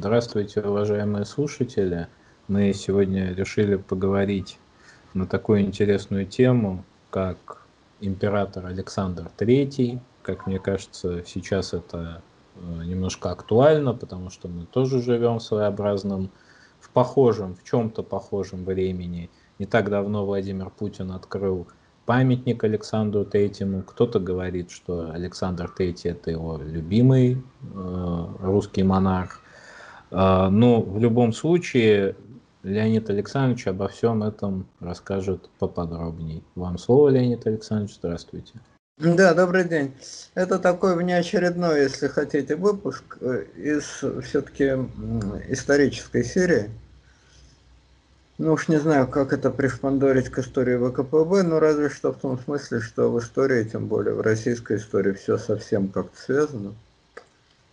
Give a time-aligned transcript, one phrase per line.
[0.00, 2.06] Здравствуйте, уважаемые слушатели.
[2.46, 4.56] Мы сегодня решили поговорить
[5.12, 7.66] на такую интересную тему, как
[7.98, 9.98] император Александр III.
[10.22, 12.22] Как мне кажется, сейчас это
[12.54, 16.30] э, немножко актуально, потому что мы тоже живем в своеобразном,
[16.78, 19.30] в похожем, в чем-то похожем времени.
[19.58, 21.66] Не так давно Владимир Путин открыл
[22.06, 23.82] памятник Александру Третьему.
[23.82, 27.42] Кто-то говорит, что Александр Третий это его любимый
[27.74, 29.42] э, русский монарх.
[30.10, 32.16] Э, но в любом случае
[32.62, 36.42] Леонид Александрович обо всем этом расскажет поподробнее.
[36.54, 38.54] Вам слово, Леонид Александрович, здравствуйте.
[38.98, 39.94] Да, добрый день.
[40.34, 44.72] Это такой внеочередной, если хотите, выпуск э, из все-таки
[45.48, 46.68] исторической серии.
[48.38, 52.38] Ну уж не знаю, как это пришпандорить к истории ВКПБ, но разве что в том
[52.38, 56.74] смысле, что в истории, тем более в российской истории, все совсем как-то связано.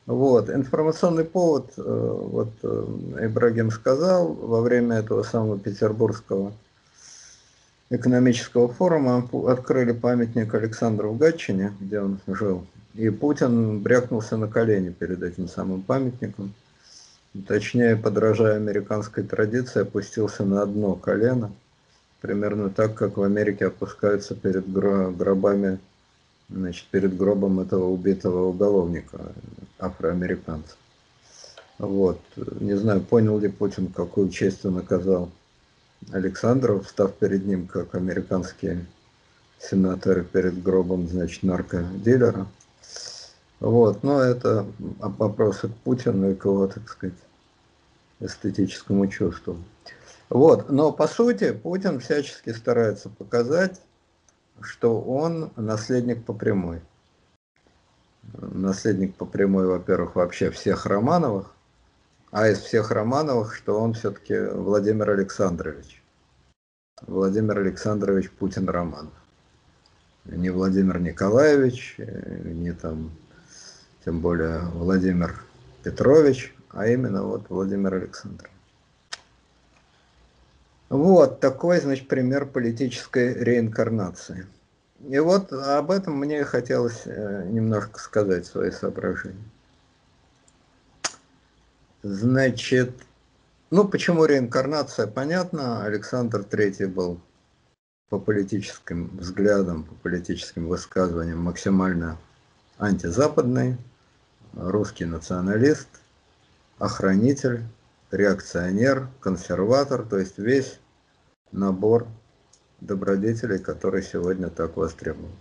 [0.05, 2.85] Вот, информационный повод, э, вот э,
[3.21, 6.53] Ибрагим сказал, во время этого самого петербургского
[7.89, 14.89] экономического форума открыли памятник Александру в Гатчине, где он жил, и Путин брякнулся на колени
[14.89, 16.53] перед этим самым памятником.
[17.47, 21.51] Точнее, подражая американской традиции, опустился на одно колено,
[22.21, 25.79] примерно так, как в Америке опускаются перед гробами,
[26.49, 29.33] значит, перед гробом этого убитого уголовника,
[29.79, 30.75] афроамериканца.
[31.77, 32.19] Вот.
[32.59, 35.29] Не знаю, понял ли Путин, какую честь он оказал
[36.11, 38.85] Александру, встав перед ним, как американские
[39.59, 42.47] сенаторы перед гробом, значит, наркодилера.
[43.59, 44.65] Вот, но это
[44.99, 47.15] вопросы к Путину и к его, так сказать,
[48.19, 49.57] эстетическому чувству.
[50.29, 53.81] Вот, но по сути Путин всячески старается показать,
[54.61, 56.81] что он наследник по прямой.
[58.33, 61.53] Наследник по прямой, во-первых, вообще всех Романовых,
[62.31, 66.01] а из всех Романовых, что он все-таки Владимир Александрович.
[67.01, 69.13] Владимир Александрович Путин Романов.
[70.25, 73.11] Не Владимир Николаевич, не там,
[74.03, 75.43] тем более Владимир
[75.83, 78.51] Петрович, а именно вот Владимир Александрович.
[80.89, 84.47] Вот такой, значит, пример политической реинкарнации.
[85.07, 89.43] И вот об этом мне хотелось э, немножко сказать свои соображения.
[92.01, 92.91] Значит,
[93.69, 95.83] ну почему реинкарнация, понятно.
[95.83, 97.19] Александр III был
[98.09, 102.17] по политическим взглядам, по политическим высказываниям максимально
[102.77, 103.77] антизападный,
[104.53, 105.87] русский националист–
[106.77, 107.63] охранитель,
[108.11, 110.79] реакционер, консерватор, то есть весь
[111.51, 112.07] набор
[112.81, 115.31] добродетелей, который сегодня так востребован.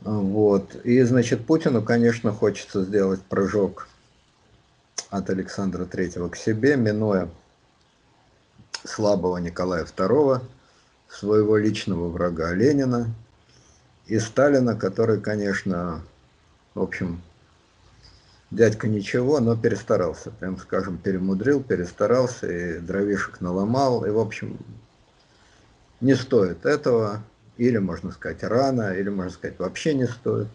[0.00, 0.76] Вот.
[0.84, 3.88] И, значит, Путину, конечно, хочется сделать прыжок
[5.10, 7.28] от Александра Третьего к себе, минуя
[8.84, 10.40] слабого Николая II,
[11.08, 13.08] своего личного врага Ленина
[14.06, 16.02] и Сталина, который, конечно,
[16.74, 17.22] в общем,
[18.50, 24.58] дядька ничего, но перестарался, прям скажем, перемудрил, перестарался, и дровишек наломал, и, в общем,
[26.04, 27.22] не стоит этого,
[27.56, 30.48] или, можно сказать, рано, или, можно сказать, вообще не стоит.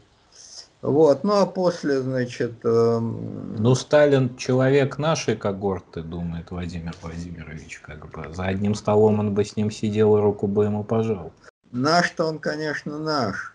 [0.82, 2.54] Вот, ну а после, значит...
[2.64, 3.00] Э...
[3.00, 8.34] Ну, Сталин человек нашей когорты, думает Владимир Владимирович, как бы.
[8.34, 11.34] За одним столом он бы с ним сидел и руку бы ему пожал.
[11.72, 13.54] Наш-то он, конечно, наш.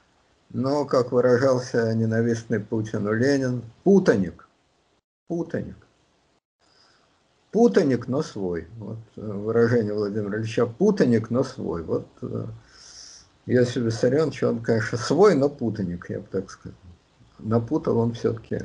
[0.50, 4.46] Но, как выражался ненавистный Путину Ленин, путаник.
[5.28, 5.76] Путаник.
[7.54, 8.66] Путаник, но свой.
[8.78, 10.66] Вот э, выражение Владимира Ильича.
[10.66, 11.84] Путаник, но свой.
[11.84, 12.46] Вот э,
[13.46, 16.76] Иосиф Виссарионович, он, конечно, свой, но путаник, я бы так сказал.
[17.38, 18.58] Напутал он все-таки.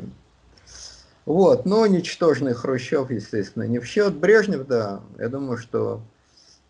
[1.27, 4.15] Вот, но ничтожный Хрущев, естественно, не в счет.
[4.15, 6.01] Брежнев, да, я думаю, что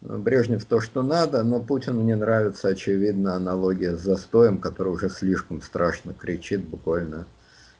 [0.01, 5.61] Брежнев то, что надо, но Путину не нравится, очевидно, аналогия с застоем, который уже слишком
[5.61, 7.27] страшно кричит буквально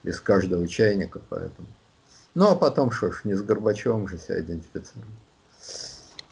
[0.03, 1.67] из каждого чайника, поэтому.
[2.39, 5.09] Ну, а потом, что ж, не с Горбачевым же себя идентифицировать.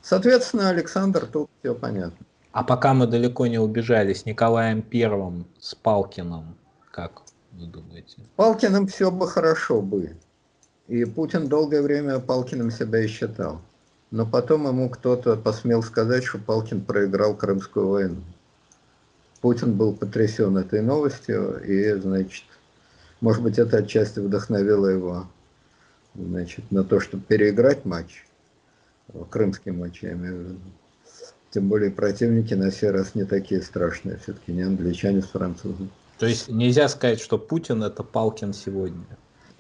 [0.02, 2.26] Соответственно, Александр, тут все понятно.
[2.54, 6.56] А пока мы далеко не убежали с Николаем Первым, с Палкиным,
[6.92, 8.22] как вы думаете?
[8.38, 10.16] Палкиным все бы хорошо бы.
[10.88, 13.60] И Путин долгое время Палкиным себя и считал.
[14.10, 18.22] Но потом ему кто-то посмел сказать, что Палкин проиграл Крымскую войну.
[19.42, 22.46] Путин был потрясен этой новостью, и, значит,
[23.20, 25.28] может быть, это отчасти вдохновило его
[26.18, 28.26] значит, на то, чтобы переиграть матч,
[29.30, 30.60] крымский матч, я имею в виду.
[31.52, 35.90] Тем более противники на сей раз не такие страшные, все-таки не англичане с французами.
[36.18, 39.06] То есть нельзя сказать, что Путин это Палкин сегодня?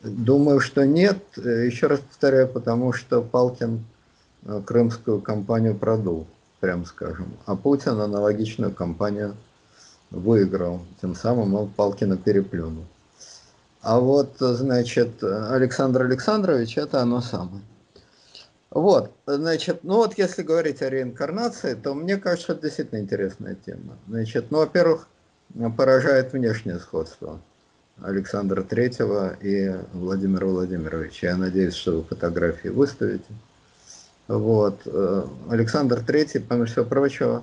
[0.03, 1.19] Думаю, что нет.
[1.37, 3.83] Еще раз повторяю, потому что Палкин
[4.43, 6.27] э, крымскую кампанию продул,
[6.59, 7.33] прям скажем.
[7.45, 9.35] А Путин аналогичную кампанию
[10.11, 10.81] выиграл.
[11.01, 12.85] Тем самым он Палкина переплюнул.
[13.87, 17.63] А вот, значит, Александр Александрович, это оно самое.
[18.69, 23.97] Вот, значит, ну вот если говорить о реинкарнации, то мне кажется, это действительно интересная тема.
[24.09, 25.07] Значит, ну, во-первых,
[25.77, 27.39] поражает внешнее сходство
[28.01, 31.27] Александра Третьего и Владимира Владимировича.
[31.27, 33.33] Я надеюсь, что вы фотографии выставите.
[34.27, 34.81] Вот.
[34.85, 37.41] Э, Александр Третий, помимо всего прочего,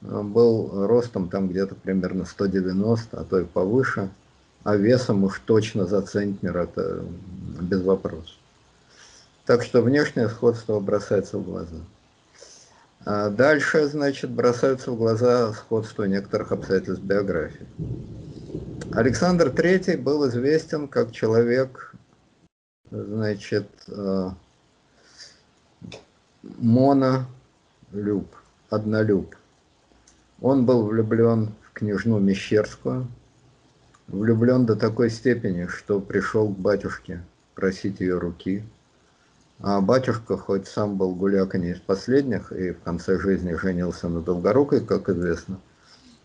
[0.00, 4.10] был ростом там где-то примерно 190, а то и повыше,
[4.64, 7.04] а весом уж точно за центнер, это
[7.60, 8.36] без вопросов.
[9.44, 11.78] Так что внешнее сходство бросается в глаза.
[13.04, 17.66] А дальше, значит, бросаются в глаза сходство некоторых обстоятельств биографии.
[18.92, 21.94] Александр III был известен как человек,
[22.90, 24.30] значит, э,
[26.42, 28.28] монолюб,
[28.70, 29.34] однолюб.
[30.40, 33.08] Он был влюблен в княжну Мещерскую,
[34.12, 37.24] влюблен до такой степени, что пришел к батюшке
[37.54, 38.62] просить ее руки–
[39.62, 44.20] а батюшка, хоть сам был гуляка не из последних, и в конце жизни женился на
[44.20, 45.60] Долгорукой, как известно,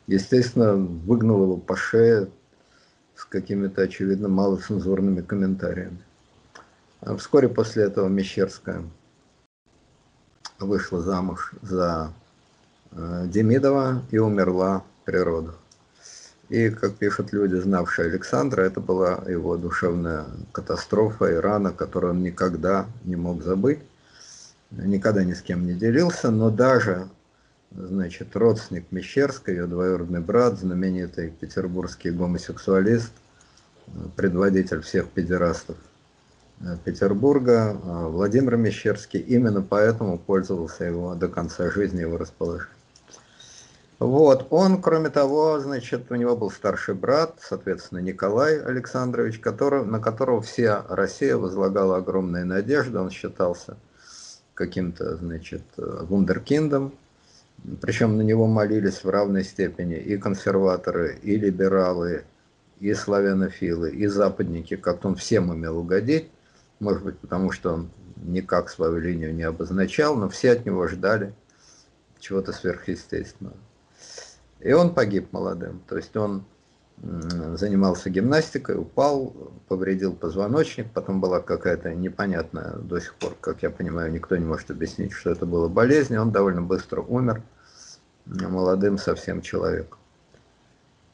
[0.08, 2.30] естественно, выгнал его по шее
[3.16, 6.00] с какими-то, очевидно, малоцензурными комментариями.
[7.02, 8.82] А вскоре после этого Мещерская
[10.58, 12.12] вышла замуж за
[12.92, 15.60] э, Демидова и умерла при родах.
[16.50, 22.24] И, как пишут люди, знавшие Александра, это была его душевная катастрофа и рана, которую он
[22.24, 23.80] никогда не мог забыть,
[24.72, 27.10] никогда ни с кем не делился, но даже
[27.72, 33.12] значит, родственник Мещерской, ее двоюродный брат, знаменитый петербургский гомосексуалист,
[34.16, 35.76] предводитель всех педерастов
[36.86, 42.77] Петербурга, Владимир Мещерский, именно поэтому пользовался его до конца жизни его расположением.
[44.00, 50.00] Вот, он, кроме того, значит, у него был старший брат, соответственно, Николай Александрович, который, на
[50.00, 53.76] которого вся Россия возлагала огромные надежды, он считался
[54.54, 56.94] каким-то, значит, вундеркиндом,
[57.82, 62.24] причем на него молились в равной степени и консерваторы, и либералы,
[62.80, 66.30] и славянофилы, и западники, как-то он всем умел угодить,
[66.80, 71.34] может быть, потому что он никак свою линию не обозначал, но все от него ждали
[72.20, 73.56] чего-то сверхъестественного.
[74.60, 75.82] И он погиб молодым.
[75.88, 76.46] То есть он
[77.00, 84.12] занимался гимнастикой, упал, повредил позвоночник, потом была какая-то непонятная до сих пор, как я понимаю,
[84.12, 87.44] никто не может объяснить, что это была болезнь, он довольно быстро умер,
[88.26, 90.00] молодым совсем человеком.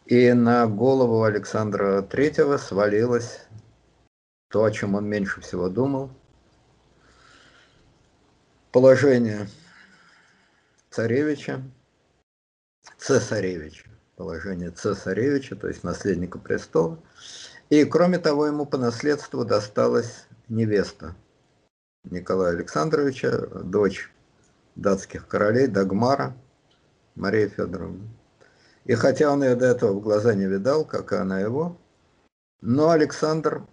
[0.05, 3.41] И на голову Александра Третьего свалилось
[4.49, 6.11] то, о чем он меньше всего думал,
[8.71, 9.47] положение
[10.89, 11.61] царевича,
[13.03, 13.85] цесаревича,
[14.15, 16.97] положение цесаревича, то есть наследника престола.
[17.69, 21.15] И кроме того, ему по наследству досталась невеста
[22.05, 24.09] Николая Александровича, дочь
[24.75, 26.35] датских королей Дагмара,
[27.15, 28.07] Мария Федоровна.
[28.85, 31.77] И хотя он ее до этого в глаза не видал, как и она его,
[32.61, 33.63] но Александр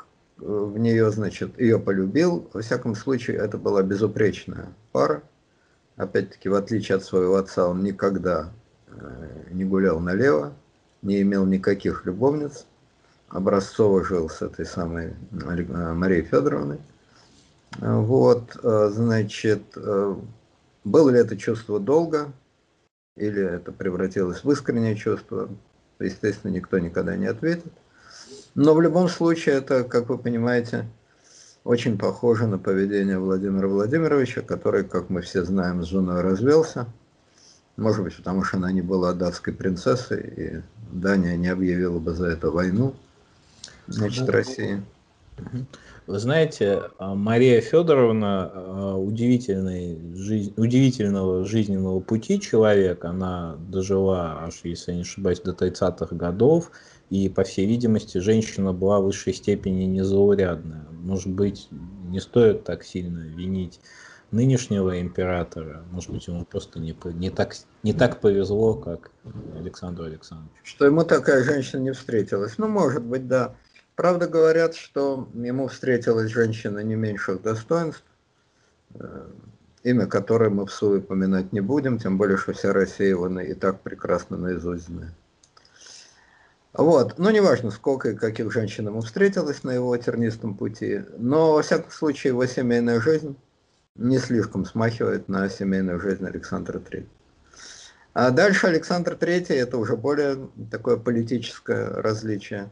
[0.40, 2.48] э, в нее, значит, ее полюбил.
[2.52, 5.22] Во всяком случае, это была безупречная пара.
[5.96, 8.52] Опять-таки, в отличие от своего отца, он никогда
[9.50, 10.52] не гулял налево,
[11.02, 12.66] не имел никаких любовниц,
[13.28, 16.78] образцово жил с этой самой э, Марией Федоровной.
[17.78, 19.62] Вот, э, значит,
[20.84, 22.32] было ли это чувство долго,
[23.16, 25.48] или это превратилось в искреннее чувство,
[25.98, 27.72] естественно, никто никогда не ответит.
[28.54, 30.86] Но в любом случае это, как вы понимаете,
[31.62, 36.86] очень похоже на поведение Владимира Владимировича, который, как мы все знаем, с женой развелся–
[37.76, 40.62] может быть, потому что она не была датской принцессой, и
[40.92, 42.94] Дания не объявила бы за это войну,
[43.86, 44.82] значит, ну, России.
[46.06, 53.04] Вы знаете, а, Мария Федоровна а, удивительный, жизнь, удивительного жизненного пути человек.
[53.04, 56.72] Она дожила, аж, если я не ошибаюсь, до 30-х годов.
[57.10, 60.84] И, по всей видимости, женщина была в высшей степени незаурядная.
[60.90, 61.68] Может быть,
[62.08, 63.80] не стоит так сильно винить
[64.32, 69.10] нынешнего императора, может быть, ему просто не, не, так, не так повезло, как
[69.56, 70.60] Александру Александровичу.
[70.62, 72.56] Что ему такая женщина не встретилась?
[72.58, 73.54] Ну, может быть, да.
[73.96, 78.04] Правда, говорят, что ему встретилась женщина не меньших достоинств,
[78.94, 79.28] э,
[79.82, 83.54] имя которой мы в суе поминать не будем, тем более, что вся Россия его и
[83.54, 85.12] так прекрасно наизусть знает.
[86.72, 91.62] Вот, ну неважно, сколько и каких женщин ему встретилось на его тернистом пути, но, во
[91.62, 93.36] всяком случае, его семейная жизнь
[93.96, 97.06] не слишком смахивает на семейную жизнь Александра III.
[98.12, 102.70] А дальше Александр III, это уже более такое политическое различие,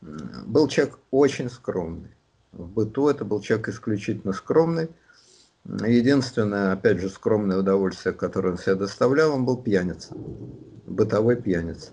[0.00, 2.10] был человек очень скромный.
[2.52, 4.88] В быту это был человек исключительно скромный.
[5.64, 10.14] Единственное, опять же, скромное удовольствие, которое он себе доставлял, он был пьяница,
[10.86, 11.90] бытовой пьяница.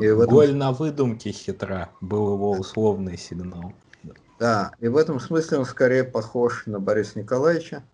[0.00, 0.26] И этом...
[0.26, 3.74] Голь на выдумке хитра был его условный сигнал.
[4.42, 7.84] Да, и в этом смысле он скорее похож на Бориса Николаевича,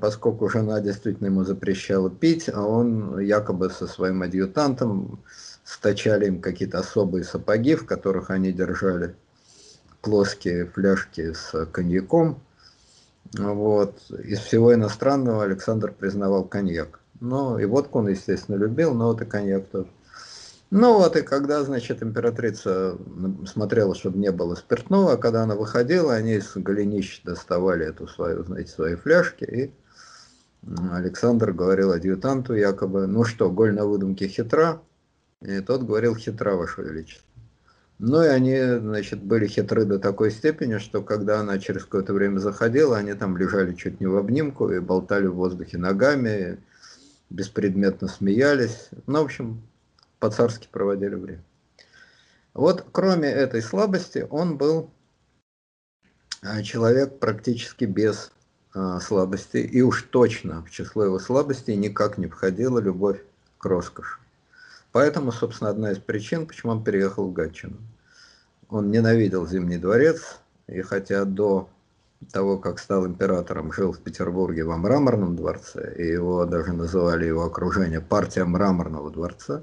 [0.00, 5.22] поскольку жена действительно ему запрещала пить, а он якобы со своим адъютантом
[5.62, 9.14] стачали им какие-то особые сапоги, в которых они держали
[10.02, 12.42] плоские фляжки с коньяком.
[13.34, 14.10] Вот.
[14.10, 16.98] Из всего иностранного Александр признавал коньяк.
[17.20, 19.86] Ну, и водку он, естественно, любил, но вот и коньяк тоже.
[20.70, 22.98] Ну вот, и когда, значит, императрица
[23.46, 28.44] смотрела, чтобы не было спиртного, а когда она выходила, они из голенищ доставали эту свою,
[28.44, 29.72] знаете, свои фляжки, и
[30.90, 34.82] Александр говорил адъютанту якобы, ну что, голь на выдумке хитра?
[35.40, 37.24] И тот говорил, хитра, Ваше Величество.
[37.98, 42.38] Ну и они, значит, были хитры до такой степени, что когда она через какое-то время
[42.38, 46.58] заходила, они там лежали чуть не в обнимку и болтали в воздухе ногами,
[47.30, 48.90] беспредметно смеялись.
[49.06, 49.62] Ну, в общем,
[50.18, 51.44] по-царски проводили время.
[52.54, 54.90] Вот кроме этой слабости, он был
[56.42, 58.32] а, человек практически без
[58.74, 63.22] а, слабости, и уж точно в число его слабостей никак не входила любовь
[63.58, 64.18] к роскоши.
[64.92, 67.76] Поэтому, собственно, одна из причин, почему он переехал в Гатчину.
[68.68, 71.68] Он ненавидел Зимний дворец, и хотя до
[72.32, 77.44] того, как стал императором, жил в Петербурге во Мраморном дворце, и его даже называли его
[77.44, 79.62] окружение партия Мраморного дворца,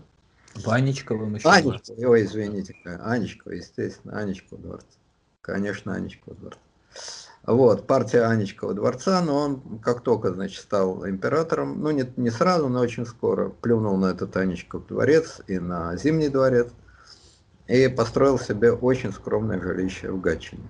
[0.55, 1.49] в Анечковом еще.
[1.49, 4.87] Анечкова, ой, извините, Анечкова, естественно, Анечкова дворца.
[5.41, 6.59] Конечно, Анечкова дворца.
[7.45, 12.69] Вот, партия Анечкова дворца, но он как только, значит, стал императором, ну не, не сразу,
[12.69, 16.69] но очень скоро, плюнул на этот Анечков дворец и на Зимний дворец,
[17.67, 20.67] и построил себе очень скромное жилище в Гатчине.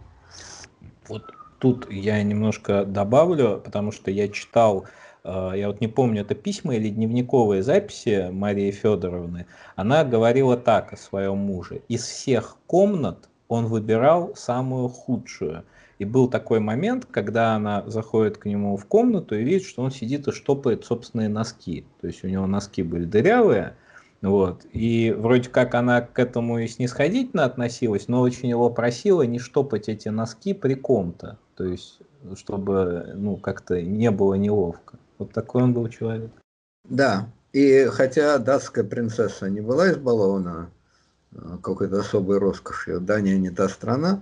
[1.08, 1.24] Вот
[1.60, 4.86] тут я немножко добавлю, потому что я читал
[5.26, 10.98] я вот не помню, это письма или дневниковые записи Марии Федоровны, она говорила так о
[10.98, 11.82] своем муже.
[11.88, 15.64] Из всех комнат он выбирал самую худшую.
[15.98, 19.92] И был такой момент, когда она заходит к нему в комнату и видит, что он
[19.92, 21.86] сидит и штопает собственные носки.
[22.02, 23.76] То есть у него носки были дырявые,
[24.22, 24.66] вот.
[24.74, 29.88] И вроде как она к этому и снисходительно относилась, но очень его просила не штопать
[29.88, 31.38] эти носки при ком-то.
[31.56, 32.00] То есть,
[32.36, 34.98] чтобы ну, как-то не было неловко.
[35.18, 36.32] Вот такой он был человек.
[36.84, 40.70] Да, и хотя датская принцесса не была избалована
[41.32, 44.22] э, какой-то особой роскошью, Дания не та страна,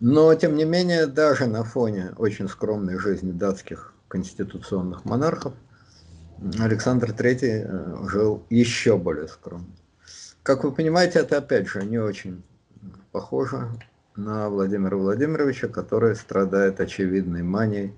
[0.00, 5.54] но тем не менее даже на фоне очень скромной жизни датских конституционных монархов
[6.58, 9.66] Александр III э, жил еще более скромно.
[10.42, 12.42] Как вы понимаете, это опять же не очень
[13.12, 13.68] похоже
[14.16, 17.94] на Владимира Владимировича, который страдает очевидной манией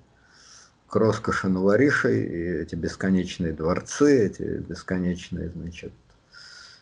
[0.95, 5.91] роскоши новоришей, и эти бесконечные дворцы, эти бесконечные, значит,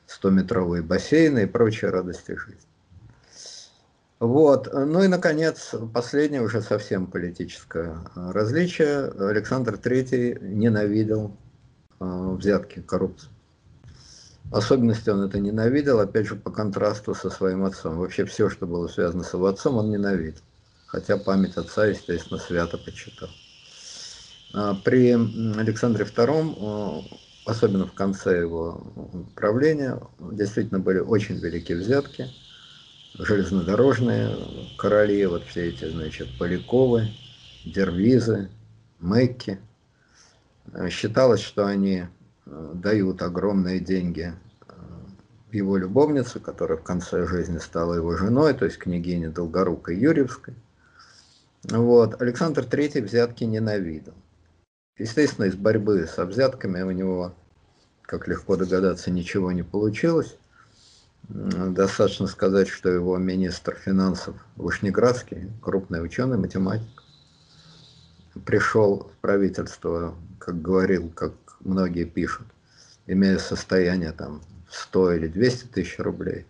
[0.07, 2.67] 100-метровые бассейны и прочие радости жизни.
[4.19, 4.71] Вот.
[4.71, 9.11] Ну и, наконец, последнее уже совсем политическое различие.
[9.19, 11.35] Александр III ненавидел
[11.99, 13.33] э, взятки, коррупцию.
[14.45, 17.97] В особенности он это ненавидел, опять же, по контрасту со своим отцом.
[17.97, 20.41] Вообще все, что было связано с его отцом, он ненавидел.
[20.85, 23.29] Хотя память отца, естественно, свято почитал.
[24.53, 25.11] А, при
[25.57, 27.05] Александре II,
[27.45, 28.81] особенно в конце его
[29.35, 32.29] правления, действительно были очень великие взятки.
[33.17, 34.35] Железнодорожные
[34.77, 37.09] короли, вот все эти, значит, Поляковы,
[37.65, 38.49] Дервизы,
[38.99, 39.59] Мэкки.
[40.89, 42.05] Считалось, что они
[42.45, 44.33] э, дают огромные деньги
[44.67, 44.73] э,
[45.51, 50.55] его любовнице, которая в конце жизни стала его женой, то есть княгине Долгорукой Юрьевской.
[51.63, 52.19] Вот.
[52.21, 54.15] Александр III взятки ненавидел.
[54.97, 57.33] Естественно, из борьбы с взятками у него,
[58.03, 60.37] как легко догадаться, ничего не получилось.
[61.29, 67.03] Достаточно сказать, что его министр финансов Вышнеградский, крупный ученый, математик,
[68.45, 72.47] пришел в правительство, как говорил, как многие пишут,
[73.07, 76.45] имея состояние там 100 или 200 тысяч рублей,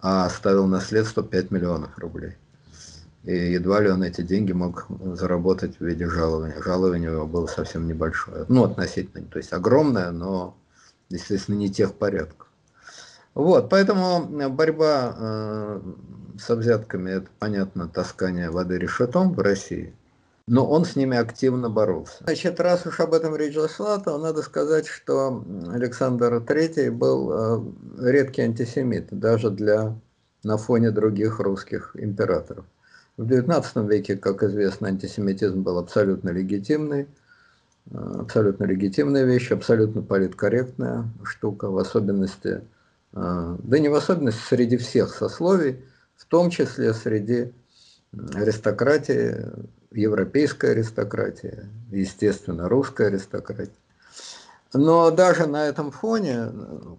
[0.00, 2.36] а оставил наследство 5 миллионов рублей.
[3.24, 6.62] И едва ли он эти деньги мог заработать в виде жалования.
[6.62, 8.46] Жалование у него было совсем небольшое.
[8.48, 10.56] Ну, относительно, то есть огромное, но,
[11.10, 12.48] естественно, не тех порядков.
[13.34, 15.80] Вот, поэтому борьба э,
[16.38, 19.94] с взятками, это, понятно, таскание воды решетом в России,
[20.48, 22.24] но он с ними активно боролся.
[22.24, 28.10] Значит, раз уж об этом речь зашла, то надо сказать, что Александр III был э,
[28.10, 29.94] редкий антисемит, даже для,
[30.42, 32.64] на фоне других русских императоров.
[33.20, 37.06] В XIX веке, как известно, антисемитизм был абсолютно легитимный,
[37.90, 42.62] э, абсолютно легитимная вещь, абсолютно политкорректная штука, в особенности,
[43.12, 45.84] э, да не в особенности, среди всех сословий,
[46.16, 47.52] в том числе среди
[48.32, 49.36] аристократии,
[49.90, 53.70] европейской аристократии, естественно, русской аристократии.
[54.72, 56.52] Но даже на этом фоне,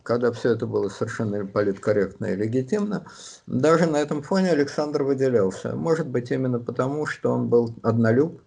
[0.03, 3.05] когда все это было совершенно политкорректно и легитимно,
[3.47, 5.75] даже на этом фоне Александр выделялся.
[5.75, 8.41] Может быть, именно потому, что он был однолюб,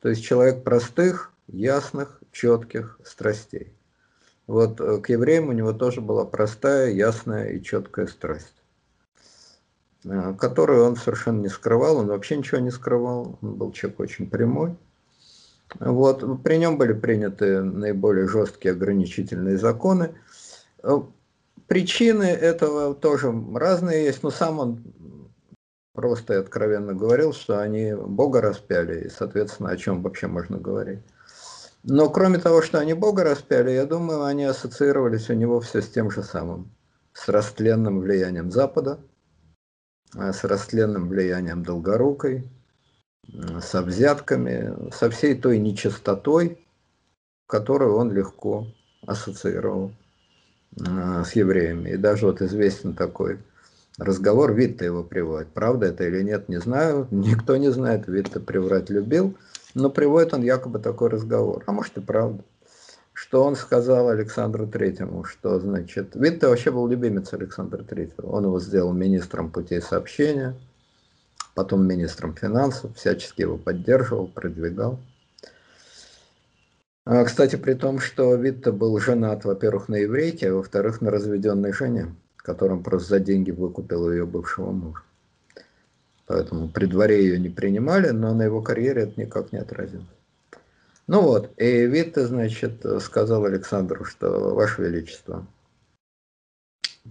[0.00, 3.74] то есть человек простых, ясных, четких страстей.
[4.46, 8.54] Вот э, к евреям у него тоже была простая, ясная и четкая страсть,
[10.04, 14.28] э, которую он совершенно не скрывал, он вообще ничего не скрывал, он был человек очень
[14.28, 14.76] прямой.
[15.80, 20.14] Вот, при нем были приняты наиболее жесткие ограничительные законы.
[21.66, 24.84] Причины этого тоже разные есть, но сам он
[25.94, 31.00] просто и откровенно говорил, что они Бога распяли, и, соответственно, о чем вообще можно говорить.
[31.84, 35.88] Но кроме того, что они Бога распяли, я думаю, они ассоциировались у него все с
[35.88, 36.74] тем же самым,
[37.12, 39.00] с растленным влиянием Запада,
[40.16, 42.48] э, с растленным влиянием Долгорукой,
[43.60, 46.58] со взятками, со всей той нечистотой,
[47.46, 48.66] которую он легко
[49.06, 49.92] ассоциировал
[50.76, 51.90] с евреями.
[51.90, 53.38] И даже вот известен такой
[53.98, 55.48] разговор, Витта его приводит.
[55.48, 59.36] Правда это или нет, не знаю, никто не знает, Витта приврать любил,
[59.74, 61.62] но приводит он якобы такой разговор.
[61.66, 62.42] А может и правда.
[63.12, 68.26] Что он сказал Александру Третьему, что, значит, Витта вообще был любимец Александра Третьего.
[68.26, 70.56] Он его сделал министром путей сообщения,
[71.54, 74.98] потом министром финансов, всячески его поддерживал, продвигал.
[77.06, 81.72] А, кстати, при том, что Витте был женат, во-первых, на еврейке, а во-вторых, на разведенной
[81.72, 85.02] жене, которым просто за деньги выкупил ее бывшего мужа.
[86.26, 90.06] Поэтому при дворе ее не принимали, но на его карьере это никак не отразилось.
[91.06, 95.46] Ну вот, и Витте, значит, сказал Александру, что, Ваше Величество,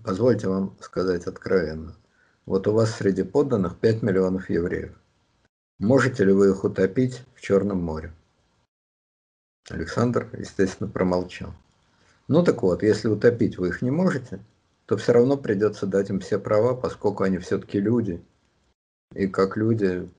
[0.04, 1.96] позвольте вам сказать откровенно,
[2.46, 4.94] вот у вас среди подданных 5 миллионов евреев.
[5.80, 8.14] Можете ли вы их утопить в Черном море?
[9.70, 11.54] Александр, естественно, промолчал.
[12.28, 14.40] Ну так вот, если утопить вы их не можете,
[14.86, 18.24] то все равно придется дать им все права, поскольку они все-таки люди.
[19.14, 20.10] И как люди,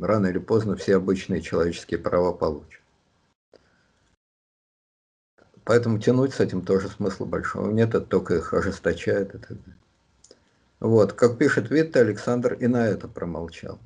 [0.00, 2.80] рано или поздно все обычные человеческие права получат.
[5.64, 9.79] Поэтому тянуть с этим тоже смысла большого нет, это только их ожесточает и так далее.
[10.80, 13.78] Вот, как пишет Витте, Александр и на это промолчал.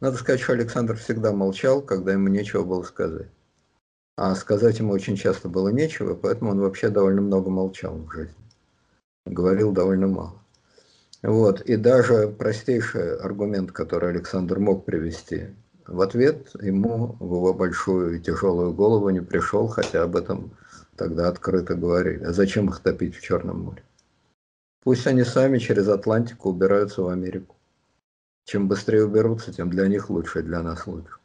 [0.00, 3.28] Надо сказать, что Александр всегда молчал, когда ему нечего было сказать.
[4.16, 8.34] А сказать ему очень часто было нечего, поэтому он вообще довольно много молчал в жизни.
[9.26, 10.40] Говорил довольно мало.
[11.22, 11.60] Вот.
[11.62, 15.48] И даже простейший аргумент, который Александр мог привести,
[15.86, 20.52] в ответ ему в его большую и тяжелую голову не пришел, хотя об этом
[20.96, 22.22] тогда открыто говорили.
[22.22, 23.82] А зачем их топить в Черном море?
[24.86, 27.56] Пусть они сами через Атлантику убираются в Америку.
[28.44, 31.16] Чем быстрее уберутся, тем для них лучше, для нас лучше.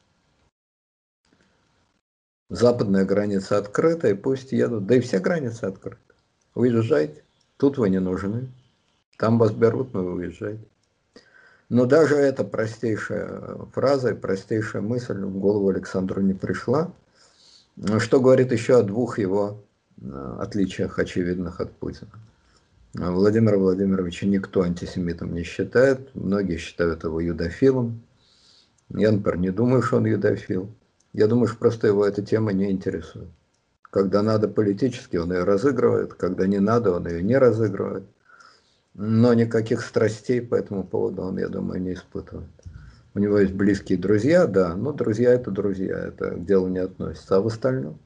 [2.50, 4.88] Западная граница открыта, и пусть едут.
[4.88, 6.02] Да и все границы открыты.
[6.56, 7.24] Уезжайте.
[7.58, 8.50] Тут вы не нужны.
[9.20, 10.66] Там вас берут, но вы уезжаете.
[11.70, 16.92] Но даже эта простейшая фраза и простейшая мысль в голову Александру не пришла.
[18.00, 19.64] Что говорит еще о двух его
[20.02, 22.10] э, отличиях очевидных от Путина.
[22.94, 26.14] Владимира Владимировича никто антисемитом не считает.
[26.14, 28.02] Многие считают его юдофилом.
[28.90, 30.70] Я, например, не думаю, что он юдофил.
[31.14, 33.30] Я думаю, что просто его эта тема не интересует.
[33.82, 36.14] Когда надо политически, он ее разыгрывает.
[36.14, 38.04] Когда не надо, он ее не разыгрывает.
[38.94, 42.50] Но никаких страстей по этому поводу он, я думаю, не испытывает.
[43.14, 47.38] У него есть близкие друзья, да, но друзья это друзья, это к делу не относится.
[47.38, 48.00] А в остальном?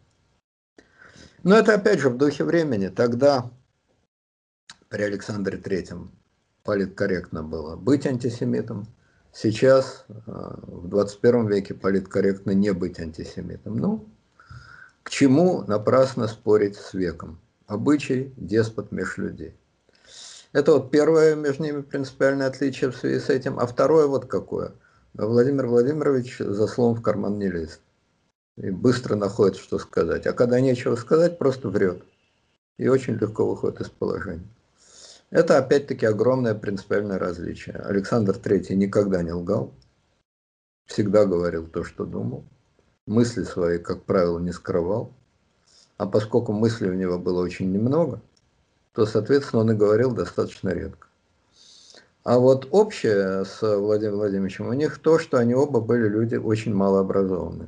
[1.43, 2.87] Но это опять же в духе времени.
[2.87, 3.51] Тогда
[4.95, 6.09] при Александре Третьем
[6.63, 8.87] политкорректно было быть антисемитом.
[9.33, 13.75] Сейчас, э, в 21 веке, политкорректно не быть антисемитом.
[13.75, 14.05] Ну,
[15.03, 17.41] к чему напрасно спорить с веком?
[17.67, 19.53] Обычай, деспот меж людей.
[20.53, 23.59] Это вот первое между ними принципиальное отличие в связи с этим.
[23.59, 24.71] А второе вот какое.
[25.13, 27.81] Владимир Владимирович за словом в карман не лезет.
[28.55, 30.25] И быстро находит, что сказать.
[30.25, 32.01] А когда нечего сказать, просто врет.
[32.77, 34.47] И очень легко выходит из положения.
[35.35, 37.75] Это опять-таки огромное принципиальное различие.
[37.75, 39.73] Александр III никогда не лгал,
[40.85, 42.45] всегда говорил то, что думал,
[43.05, 45.11] мысли свои, как правило, не скрывал.
[45.97, 48.21] А поскольку мыслей у него было очень немного,
[48.93, 51.09] то, соответственно, он и говорил достаточно редко.
[52.23, 56.73] А вот общее с Владимиром Владимировичем у них то, что они оба были люди очень
[56.73, 57.67] малообразованные.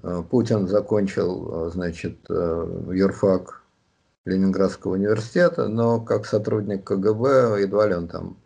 [0.00, 3.59] Э, Путин закончил, э, значит, э, юрфак
[4.30, 8.36] Ленинградского университета, но как сотрудник КГБ едва ли он там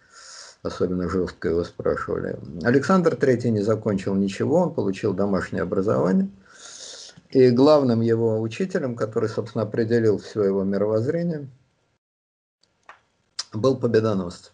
[0.62, 2.38] особенно жестко его спрашивали.
[2.62, 6.31] Александр III не закончил ничего, он получил домашнее образование.
[7.31, 11.49] И главным его учителем, который, собственно, определил все его мировоззрение,
[13.53, 14.53] был Победоносцев.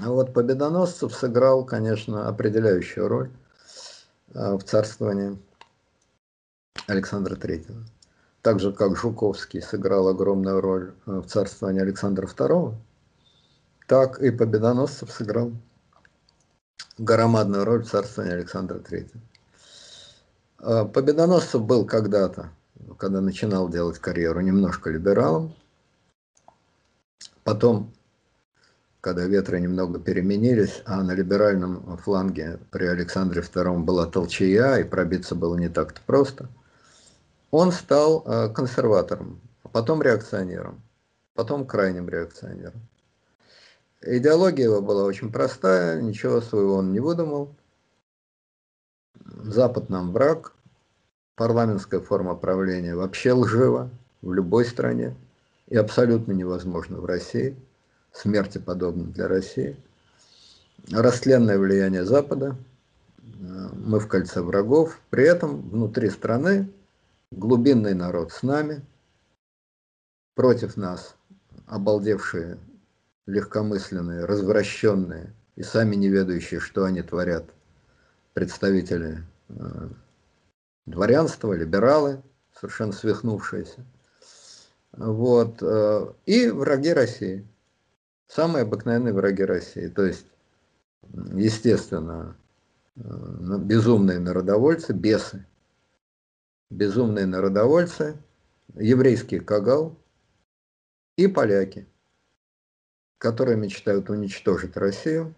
[0.00, 3.30] А вот Победоносцев сыграл, конечно, определяющую роль
[4.28, 5.38] в царствовании
[6.86, 7.95] Александра III.
[8.46, 12.76] Так же, как Жуковский сыграл огромную роль в царствовании Александра II,
[13.88, 15.50] так и Победоносцев сыграл
[16.96, 19.10] громадную роль в царствовании Александра III.
[20.60, 22.50] А, Победоносцев был когда-то,
[22.98, 25.52] когда начинал делать карьеру, немножко либералом.
[27.42, 27.92] Потом,
[29.00, 35.34] когда ветры немного переменились, а на либеральном фланге при Александре II была толчая, и пробиться
[35.34, 36.48] было не так-то просто,
[37.50, 39.40] он стал а, консерватором,
[39.72, 40.82] потом реакционером,
[41.34, 42.80] потом крайним реакционером.
[44.02, 47.54] Идеология его была очень простая, ничего своего он не выдумал.
[49.42, 50.52] Запад нам враг,
[51.34, 53.90] парламентская форма правления вообще лжива
[54.22, 55.16] в любой стране
[55.68, 57.56] и абсолютно невозможно в России,
[58.12, 59.76] смерти подобно для России.
[60.92, 62.56] Растленное влияние Запада,
[63.38, 66.68] мы в кольце врагов, при этом внутри страны
[67.30, 68.84] глубинный народ с нами,
[70.34, 71.16] против нас
[71.66, 72.58] обалдевшие
[73.26, 77.44] легкомысленные, развращенные и сами не ведающие, что они творят,
[78.34, 79.88] представители э,
[80.84, 83.84] дворянства, либералы, совершенно свихнувшиеся.
[84.92, 85.62] Вот.
[85.62, 87.46] Э, и враги России.
[88.28, 89.88] Самые обыкновенные враги России.
[89.88, 90.26] То есть,
[91.34, 92.36] естественно,
[92.96, 95.46] э, безумные народовольцы, бесы,
[96.70, 98.16] безумные народовольцы,
[98.74, 99.96] еврейский кагал
[101.16, 101.86] и поляки–
[103.18, 105.34] которые мечтают уничтожить Россию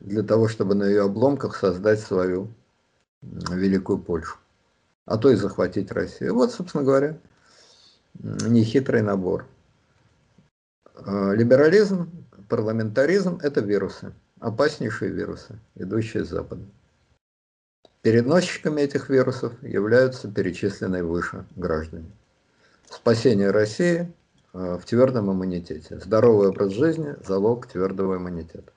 [0.00, 2.52] для того, чтобы на ее обломках создать свою
[3.22, 4.38] великую Польшу,
[5.06, 6.34] а то и захватить Россию.
[6.34, 7.16] Вот, собственно говоря,
[8.14, 9.46] нехитрый набор.
[10.94, 12.10] А, либерализм,
[12.48, 16.62] парламентаризм– это вирусы, опаснейшие вирусы, идущие с Запада.
[18.02, 22.10] Переносчиками этих вирусов являются перечисленные выше граждане.
[22.90, 24.12] Спасение России
[24.54, 25.98] Э, в твердом иммунитете.
[25.98, 28.72] Здоровый образ жизни– залог твердого иммунитета.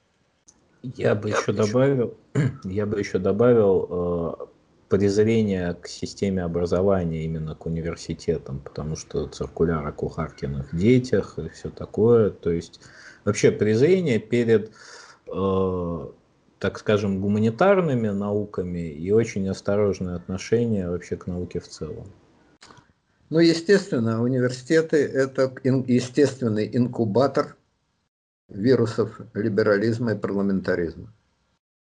[0.83, 2.15] Я бы еще добавил,
[2.63, 4.45] я бы еще добавил э,
[4.87, 11.69] презрение к системе образования именно к университетам, потому что циркуляр о кухаркиных детях и все
[11.69, 12.79] такое, то есть
[13.25, 14.71] вообще презрение перед,
[15.27, 16.07] э,
[16.59, 22.07] так скажем, гуманитарными науками и очень осторожное отношение вообще к науке в целом.
[23.29, 27.57] Ну, естественно, университеты– это естественный инкубатор
[28.47, 31.11] вирусов либерализма и парламентаризма.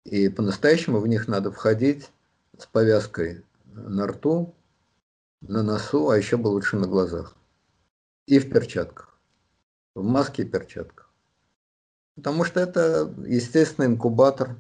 [0.03, 2.11] И по-настоящему в них надо входить
[2.57, 4.53] с повязкой на рту,
[5.41, 7.35] на носу, а еще бы лучше на глазах.
[8.27, 9.17] И в перчатках.
[9.95, 11.04] В маске и перчатках.
[12.15, 14.55] Потому что это естественный инкубатор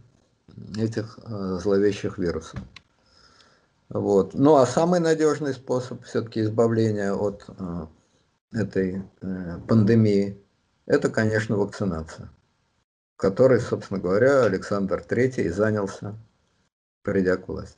[0.77, 2.59] этих э, зловещих вирусов.
[3.89, 4.33] Вот.
[4.33, 7.87] Ну а самый надежный способ все-таки избавления от э,
[8.51, 10.41] этой э, пандемии,
[10.85, 12.29] это, конечно, вакцинация,
[13.15, 16.15] которой, собственно говоря, Александр III занялся,
[17.03, 17.77] придя к власти.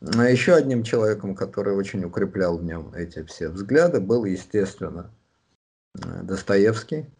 [0.00, 5.10] А еще одним человеком, который очень укреплял в нем эти все взгляды, был, естественно,
[5.94, 7.10] э, Достоевский,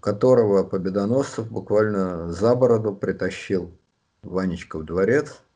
[0.00, 3.70] которого Победоносцев буквально за бороду притащил
[4.22, 5.40] Ванечка в дворец–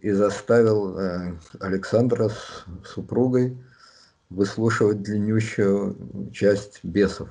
[0.00, 3.56] и заставил э, Александра с супругой
[4.28, 7.28] выслушивать длиннющую часть бесов,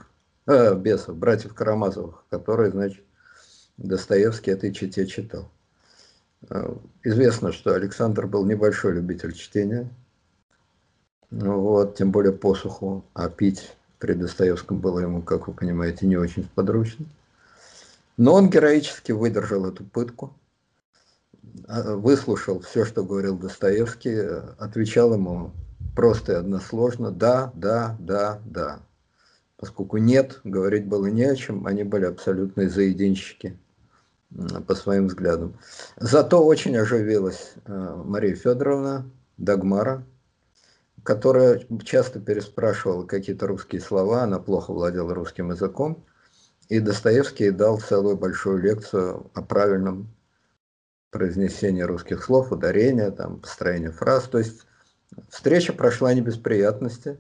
[0.47, 3.03] э, бесов, братьев Карамазовых, которые, значит,
[3.77, 5.51] Достоевский этой чите читал.
[6.49, 9.89] Э, известно, что Александр был небольшой любитель чтения,
[11.29, 13.75] ну вот, тем более посуху, а пить
[14.06, 17.06] при Достоевском было ему, как вы понимаете, не очень подручно.
[18.18, 20.34] Но он героически выдержал эту пытку–
[21.68, 25.52] а, выслушал все, что говорил Достоевский, отвечал ему
[25.96, 28.80] просто и односложно «да, да, да, да».
[29.58, 33.58] поскольку нет, говорить было не о чем, они были абсолютные заединщики
[34.68, 35.58] по своим взглядам.
[35.98, 40.04] Зато очень оживилась э, Мария Федоровна Дагмара,
[41.06, 46.04] которая часто переспрашивала какие-то русские слова, она плохо владела русским языком,
[46.68, 50.10] и Достоевский дал целую большую лекцию о правильном
[51.12, 54.24] произнесении русских слов, ударения, там, построения фраз.
[54.24, 54.65] То есть
[55.30, 57.20] встреча прошла не без приятности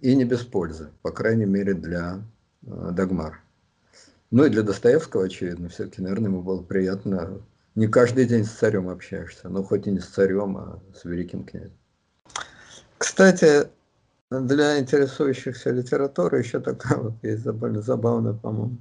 [0.00, 2.22] и не без пользы, по крайней мере для
[2.62, 3.38] э, Дагмара.
[4.30, 7.42] Ну и для Достоевского, очевидно, все-таки, наверное, ему было приятно.
[7.74, 11.44] Не каждый день с царем общаешься, но хоть и не с царем, а с великим
[11.44, 11.76] князем.
[12.98, 13.68] Кстати,
[14.30, 18.76] для интересующихся литературой еще такая вот есть забавная, по-моему,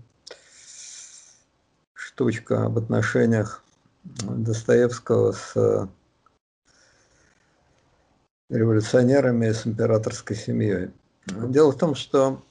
[1.93, 3.63] штучка об отношениях
[4.03, 5.89] Достоевского с
[8.49, 10.91] революционерами и с императорской семьей.
[11.27, 12.41] Дело в том, что,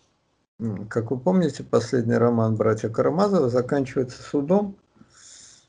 [0.89, 4.77] как вы помните, последний роман «Братья Карамазовы» заканчивается судом,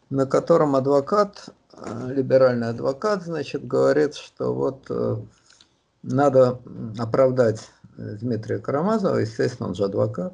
[0.10, 5.18] на котором адвокат, э, либеральный адвокат, значит, говорит, что вот э,
[6.08, 6.60] надо
[6.98, 10.34] оправдать Дмитрия Карамазова, естественно, он же адвокат.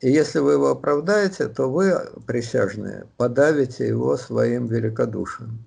[0.00, 1.94] И если вы его оправдаете, то вы,
[2.26, 5.64] присяжные, подавите его своим великодушием.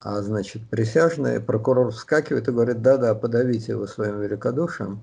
[0.00, 5.02] А значит, присяжные, прокурор вскакивает и говорит, да-да, подавите его своим великодушием.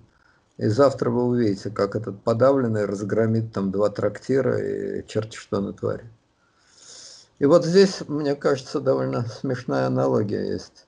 [0.57, 6.05] И завтра вы увидите, как этот подавленный разгромит там два трактира и черти что натворит.
[7.39, 10.84] И вот здесь, мне кажется, довольно смешная аналогия есть.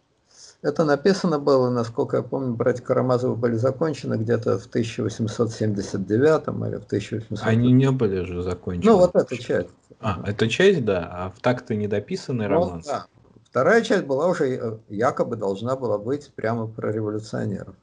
[0.68, 6.86] Это написано было, насколько я помню, братья Карамазовы были закончены где-то в 1879 или в
[6.86, 7.48] 1800.
[7.48, 8.92] Они не были же закончены.
[8.92, 9.70] Ну, вот эта часть.
[10.02, 12.82] А, эта часть, да, а в так-то недописанный ну, роман.
[12.86, 13.06] Да.
[13.46, 17.76] Вторая часть была уже, э, якобы должна была быть прямо про революционеров.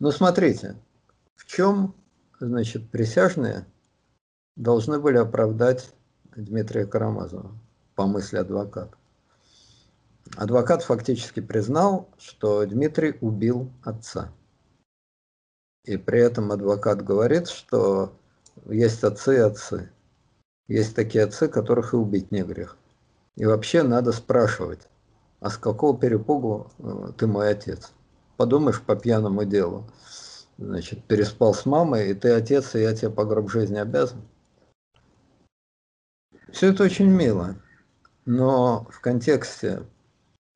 [0.00, 0.74] Но смотрите,
[1.36, 1.94] в чем,
[2.40, 3.64] значит, присяжные
[4.56, 5.92] должны были оправдать
[6.34, 7.52] Дмитрия Карамазова,
[7.94, 8.96] по мысли адвоката.
[10.34, 14.32] Адвокат фактически признал, что Дмитрий убил отца.
[15.84, 18.12] И при этом адвокат говорит, что
[18.66, 19.90] есть отцы и отцы.
[20.66, 22.76] Есть такие отцы, которых и убить не грех.
[23.36, 24.88] И вообще надо спрашивать,
[25.40, 27.92] а с какого перепугу э, ты мой отец?
[28.36, 29.88] Подумаешь по пьяному делу.
[30.58, 34.22] Значит, переспал с мамой, и ты отец, и я тебе по гроб жизни обязан.
[36.50, 37.56] Все это очень мило,
[38.24, 39.82] но в контексте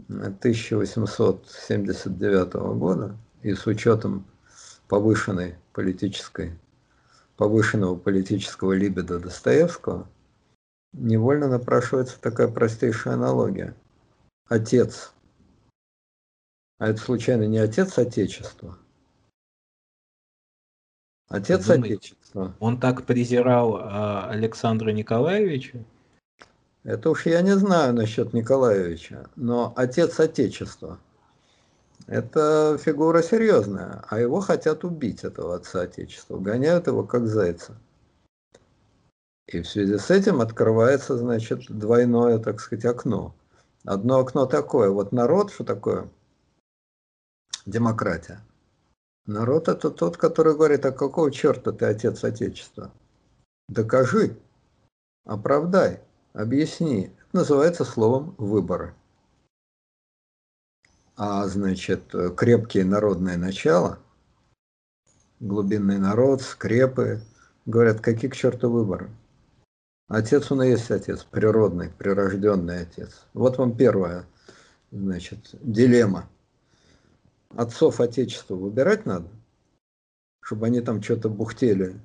[0.08, 4.24] 1879 года и с учетом
[4.88, 6.58] повышенной политической,
[7.36, 10.08] повышенного политического либидо Достоевского,
[10.92, 13.74] невольно напрашивается такая простейшая аналогия.
[14.48, 15.14] Отец.
[16.78, 18.78] А это случайно не отец Отечества?
[21.28, 22.56] Отец Думаете, Отечества.
[22.58, 25.84] Он так презирал а, Александра Николаевича?
[26.82, 30.98] Это уж я не знаю насчет Николаевича, но отец Отечества–
[32.06, 37.76] это фигура серьезная, а его хотят убить, этого отца Отечества, гоняют его как зайца.
[39.46, 43.34] И в связи с этим открывается, значит, двойное, так сказать, окно.
[43.84, 46.08] Одно окно такое, вот народ, что такое?
[47.66, 48.40] Демократия.
[49.26, 52.90] Народ это тот, который говорит, а какого черта ты отец Отечества?
[53.68, 54.36] Докажи,
[55.24, 56.00] оправдай.
[56.32, 57.06] Объясни.
[57.06, 58.94] Это называется словом выборы.
[61.16, 63.98] А значит, крепкие народные начала,
[65.40, 67.20] глубинный народ, скрепы,
[67.66, 69.10] говорят, какие к черту выборы?
[70.08, 73.26] Отец он и есть отец, природный, прирожденный отец.
[73.34, 74.24] Вот вам первая,
[74.90, 76.28] значит, дилемма.
[77.50, 79.28] Отцов Отечества выбирать надо,
[80.40, 82.00] чтобы они там что-то бухтели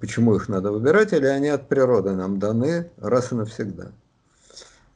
[0.00, 3.92] почему их надо выбирать, или они от природы нам даны раз и навсегда.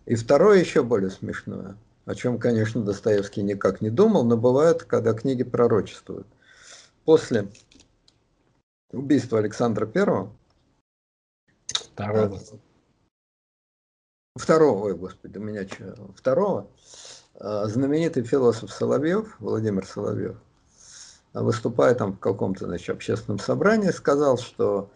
[0.06, 5.12] И второе еще более смешное, о чем, конечно, Достоевский никак не думал, но бывает, когда
[5.14, 6.26] книги пророчествуют.
[7.04, 7.48] После
[8.92, 10.32] убийства Александра Первого,
[11.66, 12.40] второго,
[14.34, 16.68] второго, ой, господи, у меня что, второго,
[17.34, 20.36] э, знаменитый философ Соловьев, Владимир Соловьев,
[21.32, 24.90] выступая там в каком-то значит, общественном собрании, сказал, что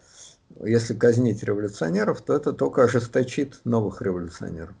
[0.63, 4.75] если казнить революционеров, то это только ожесточит новых революционеров.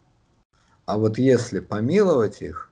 [0.85, 2.69] А вот если помиловать их,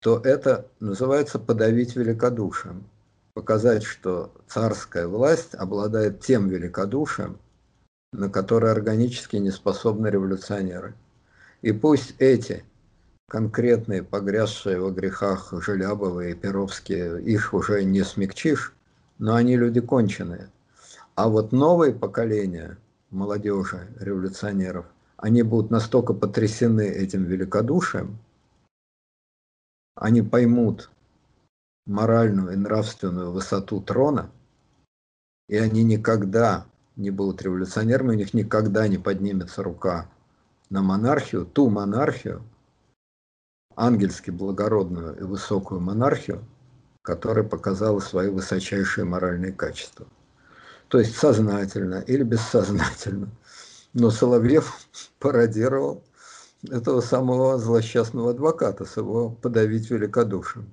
[0.00, 2.88] то это называется подавить великодушием.
[3.34, 7.38] Показать, что царская власть обладает тем великодушием,
[8.12, 10.94] на которое органически не способны революционеры.
[11.62, 12.64] И пусть эти
[13.30, 18.74] конкретные, погрязшие во грехах Желябовы и Перовские, их уже не смягчишь,
[19.18, 20.50] но они люди конченые.
[21.14, 22.76] А вот новые поколения
[23.10, 28.18] молодежи, революционеров, они будут настолько потрясены этим великодушием,
[29.94, 30.90] они поймут
[31.86, 34.28] моральную и нравственную высоту трона,
[35.48, 36.66] и они никогда
[36.96, 40.10] не будут революционерами, у них никогда не поднимется рука
[40.68, 42.42] на монархию, ту монархию,
[43.80, 46.44] ангельски благородную и высокую монархию,
[47.02, 50.06] которая показала свои высочайшие моральные качества.
[50.88, 53.28] То есть сознательно или бессознательно.
[53.94, 54.86] Но Соловьев
[55.18, 56.04] пародировал
[56.68, 60.68] этого самого злосчастного адвоката с его подавить великодушием.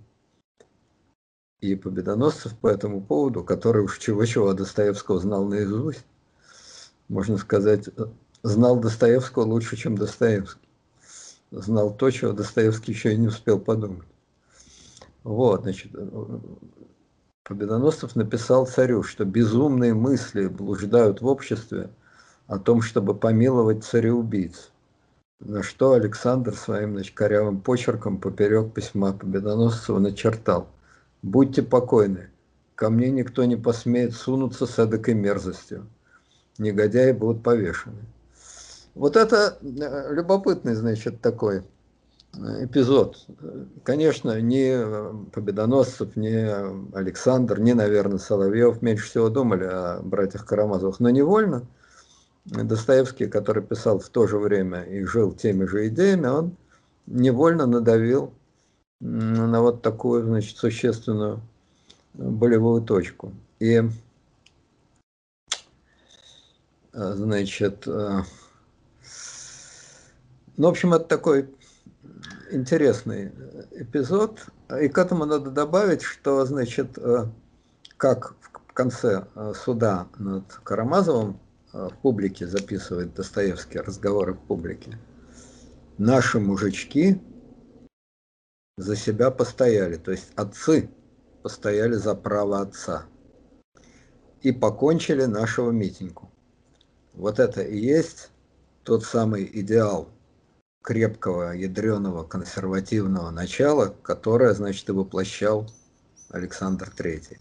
[1.61, 6.05] И Победоносцев по этому поводу, который уж чего-чего Достоевского знал наизусть,
[7.07, 7.89] можно сказать,
[8.43, 10.66] знал Достоевского лучше, чем Достоевский.
[11.51, 14.07] Знал то, чего Достоевский еще и не успел подумать.
[15.23, 15.91] Вот, значит,
[17.43, 21.89] Победоносцев написал царю, что безумные мысли блуждают в обществе
[22.47, 24.71] о том, чтобы помиловать цареубийц.
[25.39, 30.67] На что Александр своим значит, корявым почерком поперек письма Победоносцева начертал.
[31.21, 32.29] «Будьте покойны,
[32.75, 35.87] ко мне никто не посмеет сунуться с эдакой мерзостью.
[36.57, 38.01] Негодяи будут повешены».
[38.97, 41.63] Вот это э, любопытный, значит, такой
[42.35, 43.25] э, эпизод.
[43.83, 51.09] Конечно, ни Победоносцев, ни Александр, ни, наверное, Соловьев меньше всего думали о братьях Карамазовых, но
[51.09, 51.63] невольно–
[52.47, 56.55] Достоевский, который писал в то же время и жил теми же идеями, он
[57.05, 58.33] невольно надавил
[58.99, 61.41] на вот такую, значит, существенную
[62.13, 63.33] болевую точку.
[63.59, 63.83] И,
[66.93, 67.85] значит,
[70.57, 71.49] ну, в общем, это такой
[72.51, 73.31] интересный
[73.71, 74.45] эпизод.
[74.81, 76.97] И к этому надо добавить, что, значит,
[77.97, 78.35] как
[78.67, 81.39] в конце суда над Карамазовым
[81.77, 84.97] Э, в публике записывает Достоевский разговоры в публике.
[85.97, 87.21] Наши мужички
[88.77, 90.89] за себя постояли, то есть отцы
[91.41, 93.05] постояли за право отца
[94.41, 96.31] и покончили нашего митинку.
[97.13, 98.29] Вот это и есть
[98.83, 100.09] тот самый идеал
[100.87, 105.69] крепкого, ядреного, консервативного начала, которое, значит, и воплощал
[106.29, 107.39] Александр Третий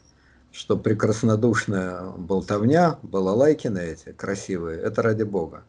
[0.57, 5.65] что прекраснодушная болтовня, балалайки на эти красивые, это ради бога.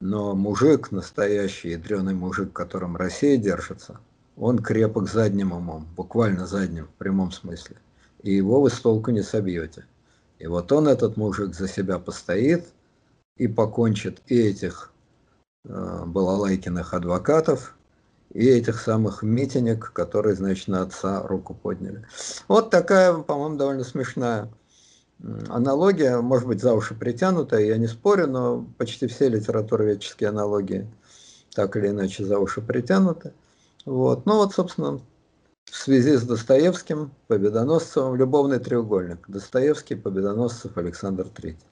[0.00, 4.00] Но мужик, настоящий ядреный мужик, которым Россия держится,
[4.38, 7.76] он крепок задним умом, буквально задним, в прямом смысле.
[8.22, 9.84] И его вы с толку не собьете.
[10.38, 12.64] И вот он, этот мужик, за себя постоит
[13.36, 14.93] и покончит и этих
[15.64, 17.74] балалайкиных адвокатов,
[18.32, 22.04] и этих самых митинек, которые, значит, на отца руку подняли.
[22.48, 24.50] Вот такая, по-моему, довольно смешная
[25.48, 30.86] аналогия, может быть, за уши притянутая, я не спорю, но почти все литературоведческие аналогии
[31.54, 33.32] так или иначе за уши притянуты.
[33.86, 34.26] Вот.
[34.26, 35.00] Ну вот, собственно,
[35.64, 39.24] в связи с Достоевским, Победоносцевым, любовный треугольник.
[39.28, 41.64] Достоевский, Победоносцев, Александр Третий.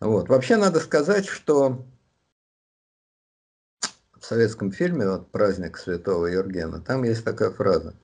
[0.00, 0.28] Вот.
[0.28, 1.84] Вообще надо сказать, что
[4.18, 7.94] в советском фильме вот, «Праздник святого Евгена» там есть такая фраза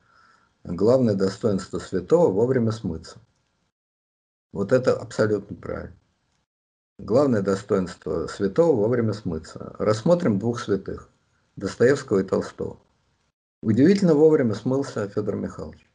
[0.64, 3.18] «Главное достоинство святого– вовремя смыться».
[4.52, 5.96] Вот это абсолютно правильно.
[6.98, 9.74] Главное достоинство святого– вовремя смыться.
[9.78, 11.10] Рассмотрим двух святых–
[11.56, 12.80] Достоевского и Толстого.
[13.62, 15.88] Удивительно вовремя смылся Федор Михайлович.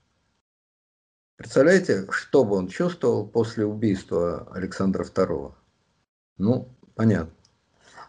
[1.36, 5.54] Представляете, что бы он чувствовал после убийства Александра II?
[6.40, 7.34] Ну, понятно.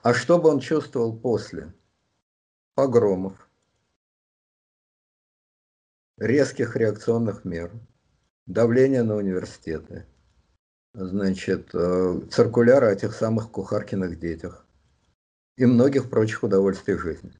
[0.02, 1.74] А что бы он чувствовал после?
[2.74, 3.50] Погромов.
[6.20, 7.72] резких реакционных мер,
[8.46, 10.06] давление на университеты,
[10.92, 14.66] значит, э, циркуляр о тех самых кухаркиных детях
[15.56, 17.32] и многих прочих удовольствий жизни.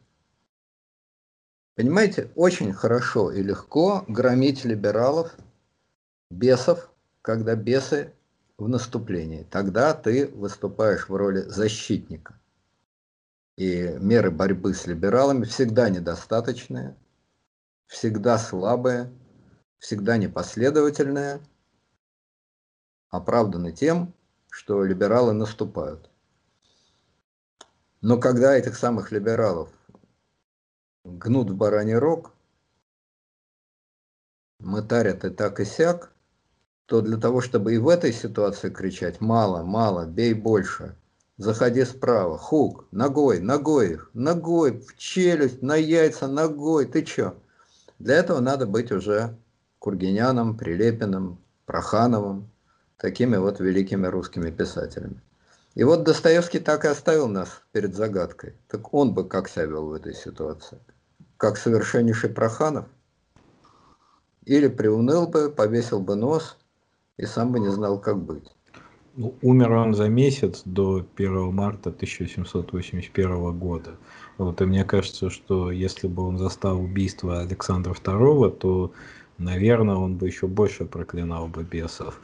[1.77, 5.37] Понимаете, очень хорошо и легко громить либералов,
[6.31, 6.91] бесов,
[7.23, 8.15] когда бесы
[8.61, 9.47] в наступлении.
[9.51, 12.39] Тогда ты выступаешь в роли защитника.
[13.57, 16.95] И меры борьбы с либералами всегда недостаточные,
[17.87, 19.11] всегда слабые,
[19.79, 21.41] всегда непоследовательные,
[23.09, 24.13] оправданы тем,
[24.51, 26.11] что либералы наступают.
[28.03, 29.71] Но когда этих самых либералов
[31.05, 32.33] гнут в бараний рог,
[34.59, 36.13] мытарят и так и сяк,
[36.91, 40.97] то для того, чтобы и в этой ситуации кричать «мало, мало, бей больше»,
[41.37, 47.37] заходи справа, хук, ногой, ногой их, ногой, в челюсть, на яйца, ногой, ты чё?
[48.01, 49.37] Для этого надо быть уже
[49.79, 52.51] Кургиняном, Прилепиным, Прохановым,
[52.97, 55.23] такими вот великими русскими писателями.
[55.77, 58.57] И вот Достоевский так и оставил нас перед загадкой.
[58.67, 60.81] Так он бы как себя вел в этой ситуации?
[61.37, 62.87] Как совершеннейший Проханов?
[64.45, 66.57] Или приуныл бы, повесил бы нос
[67.21, 68.51] и сам бы не знал, как быть.
[69.17, 73.91] Ну, умер он за месяц до 1 марта 1781 года.
[74.39, 78.93] Вот, и мне кажется, что если бы он застал убийство Александра II, то,
[79.37, 82.21] наверное, он бы еще больше проклинал бы бесов.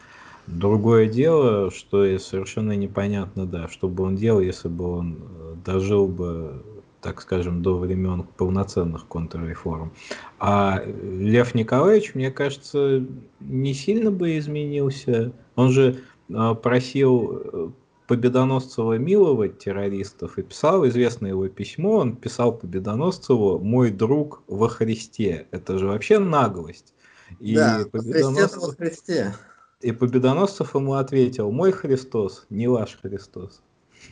[0.47, 6.07] Другое дело, что совершенно непонятно, да, что бы он делал, если бы он э, дожил
[6.07, 6.63] бы,
[7.07, 9.93] так скажем, до времен полноценных контрреформ.
[10.41, 13.07] А Лев Николаевич, мне кажется,
[13.39, 15.31] не сильно бы изменился.
[15.55, 17.71] Он же э, просил э,
[18.09, 25.47] Победоносцева миловать террористов и писал известное его письмо, он писал Победоносцеву «Мой друг во Христе».
[25.53, 26.93] Это же вообще наглость.
[27.39, 28.63] И да, Победоносцев...
[28.63, 29.33] во Христе.
[29.81, 33.63] И Победоносцев ему ответил, мой Христос, не ваш Христос.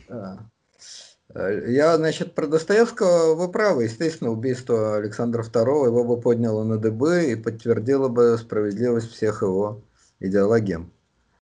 [0.07, 0.49] Да.
[1.35, 3.83] Я, значит, про Достоевского вы правы.
[3.83, 9.81] Естественно, убийство Александра II его бы подняло на дыбы и подтвердило бы справедливость всех его
[10.21, 10.93] идеологем.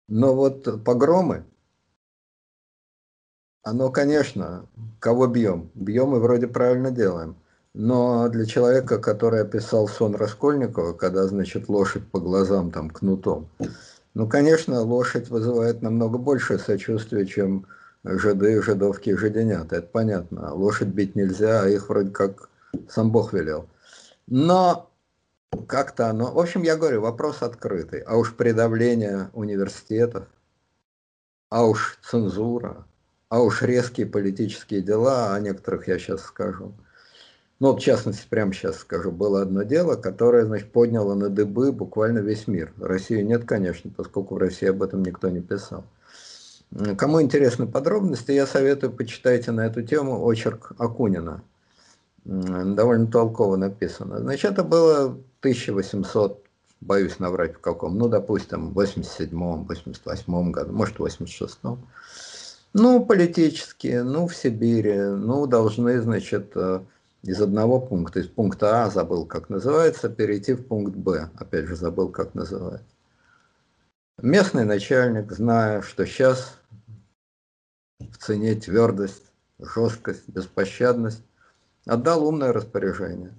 [0.07, 1.45] Но вот погромы,
[3.61, 4.67] оно, конечно,
[4.99, 5.69] кого бьем?
[5.75, 7.35] Бьем и вроде правильно делаем.
[7.75, 13.47] Но для человека, который описал сон Раскольникова, когда, значит, лошадь по глазам там кнутом,
[14.15, 17.67] ну, конечно, лошадь вызывает намного большее сочувствие, чем
[18.03, 19.77] жиды, жидовки жиденята.
[19.77, 20.53] Это понятно.
[20.53, 22.49] Лошадь бить нельзя, а их вроде как
[22.89, 23.67] сам Бог велел.
[24.27, 24.89] Но
[25.67, 26.31] как-то оно...
[26.33, 28.01] В общем, я говорю, вопрос открытый.
[28.01, 30.27] А уж предавление университетов,
[31.49, 32.85] а уж цензура,
[33.29, 36.73] а уж резкие политические дела, о некоторых я сейчас скажу–
[37.63, 42.19] ну, в частности, прямо сейчас скажу, было одно дело, которое, значит, подняло на дыбы буквально
[42.19, 42.73] весь мир.
[42.77, 45.85] России нет, конечно, поскольку в России об этом никто не писал.
[46.97, 51.43] Кому интересны подробности, я советую, почитайте на эту тему очерк Акунина.
[52.25, 54.19] Довольно толково написано.
[54.19, 56.43] Значит, это было 1800,
[56.81, 61.85] боюсь наврать в каком, ну, допустим, в 87-м, 88-м году, может, в 86-м.
[62.73, 66.79] Ну, политические, ну, в Сибири, ну, должны, значит, э,
[67.21, 71.75] из одного пункта, из пункта А забыл, как называется, перейти в пункт Б, опять же
[71.75, 72.87] забыл, как называется.
[74.19, 76.57] Местный начальник, зная, что сейчас
[78.13, 81.23] в цене твердость, жесткость, беспощадность,
[81.85, 83.33] отдал умное распоряжение.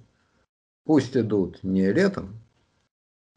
[0.83, 2.39] Пусть идут не летом,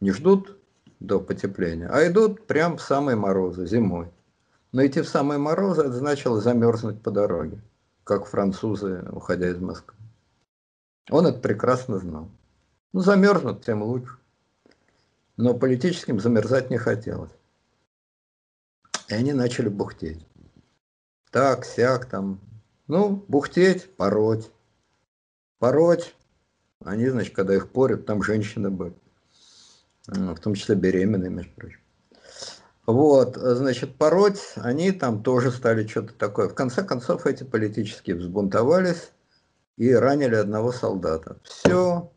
[0.00, 0.58] не ждут
[1.00, 4.10] до потепления, а идут прям в самые морозы, зимой.
[4.72, 7.62] Но идти в самые морозы, это значило замерзнуть по дороге,
[8.04, 9.96] как французы, уходя из Москвы.
[11.08, 12.28] Он это прекрасно знал.
[12.92, 14.18] Ну, замерзнут, тем лучше.
[15.36, 17.30] Но политическим замерзать не хотелось.
[19.08, 20.27] И они начали бухтеть.
[21.30, 22.40] Так, сяк там.
[22.86, 24.50] Ну, бухтеть, пороть.
[25.58, 26.14] Пороть.
[26.84, 28.94] Они, значит, когда их порят, там женщины были.
[30.06, 31.80] В том числе беременные, между прочим.
[32.86, 36.48] Вот, значит, пороть, они там тоже стали что-то такое.
[36.48, 39.10] В конце концов, эти политические взбунтовались
[39.76, 41.36] и ранили одного солдата.
[41.42, 42.10] Все,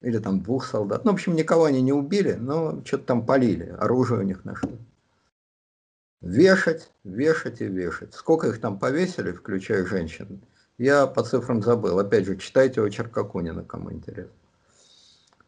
[0.00, 1.04] или там двух солдат.
[1.04, 4.76] Ну, в общем, никого они не убили, но что-то там полили, оружие у них нашли.
[6.20, 8.14] Вешать, вешать и вешать.
[8.14, 10.42] Сколько их там повесили, включая женщин,
[10.78, 11.98] я по цифрам забыл.
[11.98, 14.32] Опять же, читайте очерк Акунина, кому интересно.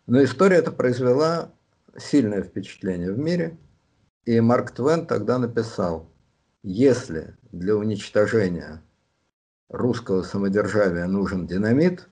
[0.06, 1.52] Но история эта произвела
[1.96, 3.58] сильное впечатление в мире.
[4.24, 6.10] И Марк Твен тогда написал,
[6.62, 8.82] если для уничтожения
[9.68, 12.08] русского самодержавия нужен динамит,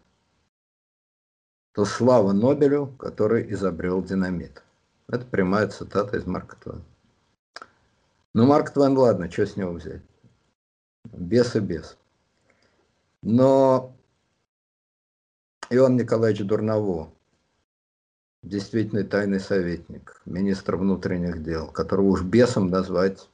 [1.72, 4.62] то слава Нобелю, который изобрел динамит.
[5.08, 6.82] Это прямая цитата из Марка Твена.
[8.36, 10.02] Ну, Марк Твен, ладно, что с него взять?
[11.10, 11.96] Без и без.
[13.22, 13.96] Но
[15.70, 17.14] Иоанн Николаевич Дурново,
[18.42, 23.26] действительно тайный советник, министр внутренних дел, которого уж бесом назвать,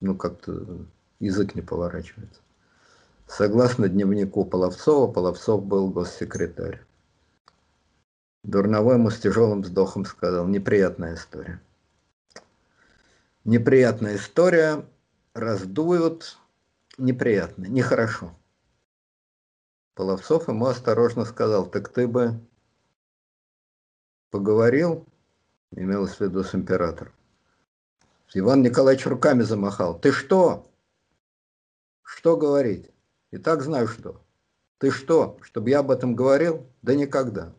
[0.00, 0.86] ну, как-то
[1.20, 2.40] язык не поворачивается.
[3.28, 6.82] Согласно дневнику Половцова, Половцов был госсекретарь.
[8.42, 11.60] Дурновой ему с тяжелым вздохом сказал, неприятная история.
[13.44, 14.86] Неприятная история,
[15.34, 16.38] раздуют,
[16.96, 18.32] неприятно, нехорошо.
[19.94, 22.40] Половцов ему осторожно сказал, так ты бы
[24.30, 25.04] поговорил,
[25.72, 27.12] имелось в виду с императором.
[28.32, 29.98] Иван Николаевич руками замахал.
[29.98, 30.70] Ты что?
[32.02, 32.90] Что говорить?
[33.30, 34.22] И так знаю что.
[34.78, 36.64] Ты что, чтобы я об этом говорил?
[36.80, 37.52] Да никогда.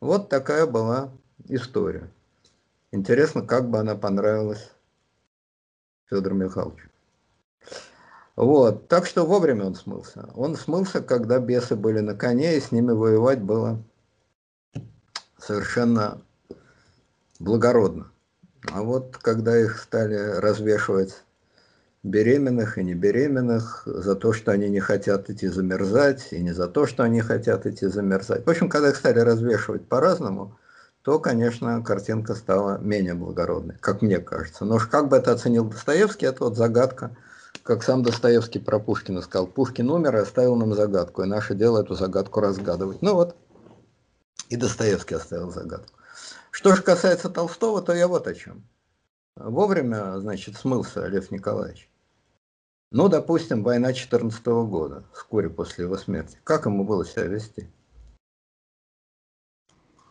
[0.00, 1.12] Вот такая была
[1.48, 2.10] история.
[2.94, 4.70] Интересно, как бы она понравилась
[6.08, 6.88] Федору Михайловичу.
[8.36, 10.30] Вот, так что вовремя он смылся.
[10.36, 13.82] Он смылся, когда бесы были на коне, и с ними воевать было
[15.38, 16.22] совершенно
[17.40, 18.12] благородно.
[18.70, 21.24] А вот когда их стали развешивать
[22.04, 26.68] беременных и не беременных, за то, что они не хотят идти замерзать, и не за
[26.68, 28.46] то, что они хотят идти замерзать.
[28.46, 30.56] В общем, когда их стали развешивать по-разному,
[31.04, 34.64] то, конечно, картинка стала менее благородной, как мне кажется.
[34.64, 37.14] Но как бы это оценил Достоевский, это вот загадка.
[37.62, 41.82] Как сам Достоевский про Пушкина сказал, Пушкин умер и оставил нам загадку, и наше дело
[41.82, 43.02] эту загадку разгадывать.
[43.02, 43.36] Ну вот,
[44.48, 45.98] и Достоевский оставил загадку.
[46.50, 48.66] Что же касается Толстого, то я вот о чем.
[49.36, 51.90] Вовремя, значит, смылся Лев Николаевич.
[52.90, 56.38] Ну, допустим, война 14 года, вскоре после его смерти.
[56.44, 57.68] Как ему было себя вести?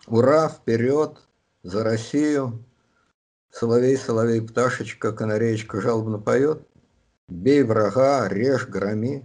[0.08, 1.18] Ура, вперед,
[1.64, 2.64] за Россию.
[3.50, 6.68] Соловей, соловей, пташечка, канареечка жалобно поет.
[7.30, 9.24] Бей врага, режь, громи.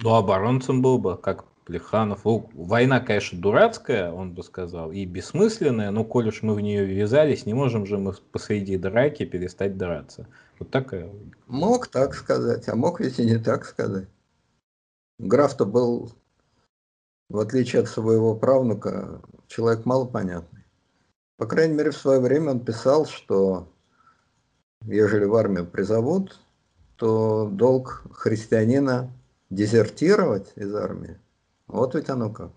[0.00, 2.20] Ну, оборонцем был бы, как Плеханов.
[2.24, 7.46] Война, конечно, дурацкая, он бы сказал, и бессмысленная, но коль уж мы в нее ввязались,
[7.46, 10.26] не можем же мы посреди драки перестать драться.
[10.58, 11.10] Вот такая.
[11.46, 14.08] Мог так сказать, а мог ведь и не так сказать.
[15.18, 16.12] Граф-то был,
[17.32, 20.64] в отличие от своего правнука, человек малопонятный.
[21.38, 23.72] По крайней мере, в свое время он писал, что
[24.82, 26.38] ежели в армию призовут,
[26.96, 29.10] то долг христианина
[29.50, 31.18] дезертировать из армии
[31.72, 32.50] вот ведь оно как.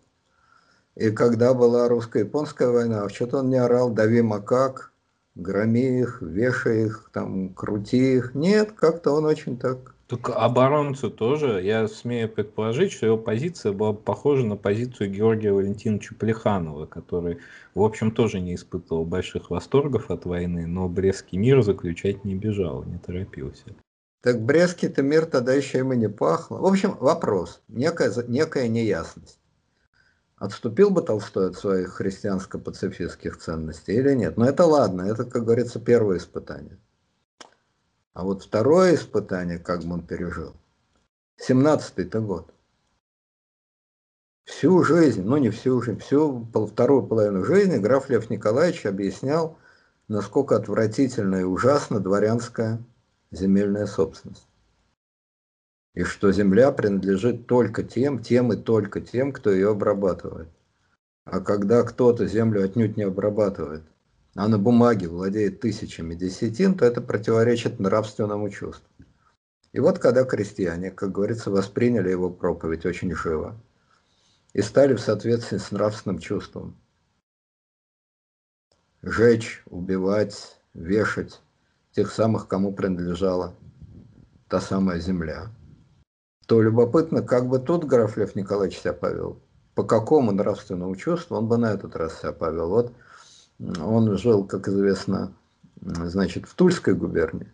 [0.95, 4.91] И когда была русско-японская война, что-то он не орал, дави макак,
[5.35, 8.35] громи их, вешай их, там, крути их.
[8.35, 9.94] Нет, как-то он очень так...
[10.07, 16.13] Только оборонцу тоже, я смею предположить, что его позиция была похожа на позицию Георгия Валентиновича
[16.13, 17.39] Плеханова, который,
[17.73, 22.83] в общем, тоже не испытывал больших восторгов от войны, но Брестский мир заключать не бежал,
[22.83, 23.65] не торопился.
[24.21, 26.57] Так Брестский-то мир тогда еще и не пахло.
[26.57, 29.39] В общем, вопрос, некая, некая неясность.
[30.37, 34.37] Отступил бы Толстой от своих христианско-пацифистских ценностей или нет?
[34.37, 36.77] Но это ладно, это, как говорится, первое испытание.
[38.15, 40.53] А вот второе испытание, как бы он пережил,
[41.45, 42.53] 17-й-то год.
[44.45, 49.57] Всю жизнь, ну не всю жизнь, всю вторую половину жизни граф Лев Николаевич объяснял,
[50.07, 52.81] насколько отвратительно и ужасно дворянская
[53.31, 54.47] земельная собственность.
[55.93, 60.47] И что земля принадлежит только тем, тем и только тем, кто ее обрабатывает.
[61.25, 63.83] А когда кто-то землю отнюдь не обрабатывает,
[64.35, 68.87] а на бумаге владеет тысячами десятин, то это противоречит нравственному чувству.
[69.71, 73.55] И вот когда крестьяне, как говорится, восприняли его проповедь очень живо
[74.53, 76.77] и стали в соответствии с нравственным чувством
[79.01, 81.41] жечь, убивать, вешать,
[81.91, 83.55] тех самых, кому принадлежала
[84.49, 85.47] та самая земля,
[86.45, 89.39] то любопытно, как бы тут граф Лев Николаевич себя повел,
[89.75, 92.69] по какому нравственному чувству он бы на этот раз себя повел.
[92.69, 92.93] Вот
[93.59, 95.33] он жил, как известно,
[95.81, 97.51] значит, в Тульской губернии,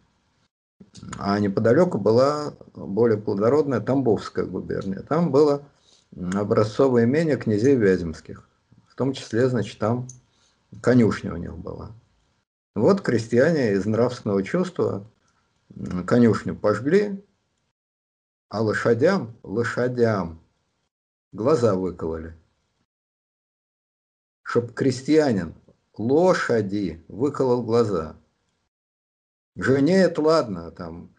[1.18, 5.02] а неподалеку была более плодородная Тамбовская губерния.
[5.02, 5.64] Там было
[6.34, 8.48] образцовое имение князей Вяземских.
[8.88, 10.08] В том числе, значит, там
[10.82, 11.92] конюшня у них была.
[12.76, 15.06] Вот крестьяне из нравственного чувства
[16.06, 17.24] конюшню пожгли,
[18.50, 20.42] а лошадям, лошадям
[21.32, 22.36] глаза выкололи.
[24.44, 25.54] Чтоб крестьянин
[26.02, 28.16] лошади выколол глаза.
[29.56, 31.14] Жене это ладно, там,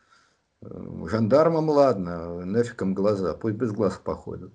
[0.60, 4.52] жандармам ладно, нафигом глаза, пусть без глаз походят.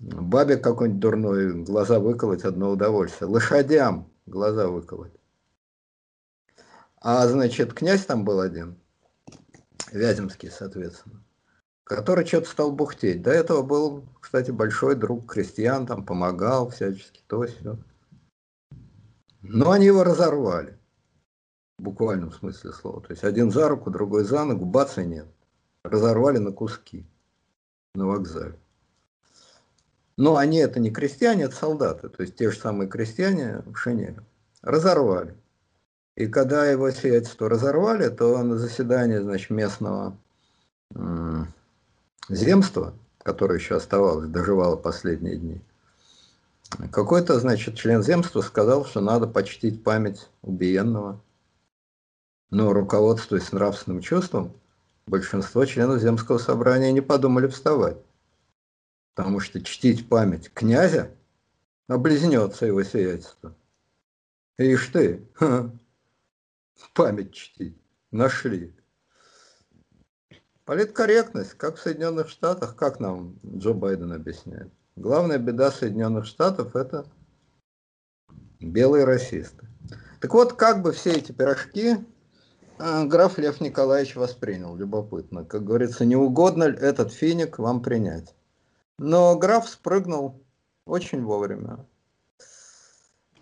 [0.00, 3.28] Бабе какой-нибудь дурной глаза выколоть одно удовольствие.
[3.28, 5.12] Лошадям глаза выколоть.
[7.02, 8.78] А, значит, князь там был один,
[9.92, 11.22] Вяземский, соответственно,
[11.84, 13.22] который что-то стал бухтеть.
[13.22, 17.78] До этого был, кстати, большой друг крестьян, там помогал всячески, то все.
[19.42, 20.78] Но они его разорвали.
[21.78, 23.00] В буквальном смысле слова.
[23.00, 25.26] То есть один за руку, другой за ногу, бац и нет.
[25.82, 27.06] Разорвали на куски
[27.94, 28.58] на вокзале.
[30.16, 32.08] Но они это не крестьяне, это солдаты.
[32.08, 34.20] То есть те же самые крестьяне в шинели.
[34.62, 35.34] Разорвали.
[36.16, 40.16] И когда его сиятельство разорвали, то на заседании значит, местного
[42.28, 45.60] земства, которое еще оставалось, доживало последние дни,
[46.92, 51.22] какой-то, значит, член земства сказал, что надо почтить память убиенного.
[52.50, 54.52] Но руководствуясь нравственным чувством,
[55.06, 57.98] большинство членов земского собрания не подумали вставать.
[59.14, 61.10] Потому что чтить память князя
[61.88, 63.54] облизнется его сиятельство.
[64.58, 65.26] Ишь ты,
[66.94, 67.76] память чтить.
[68.10, 68.74] Нашли.
[70.64, 74.72] Политкорректность, как в Соединенных Штатах, как нам Джо Байден объясняет.
[75.00, 77.06] Главная беда Соединенных Штатов– это
[78.60, 79.66] белые расисты.
[80.20, 81.96] Так вот, как бы все эти пирожки
[82.78, 85.46] а, граф Лев Николаевич воспринял, любопытно.
[85.46, 88.34] Как говорится, не угодно ли этот финик вам принять.
[88.98, 90.44] Но граф спрыгнул
[90.84, 91.86] очень вовремя.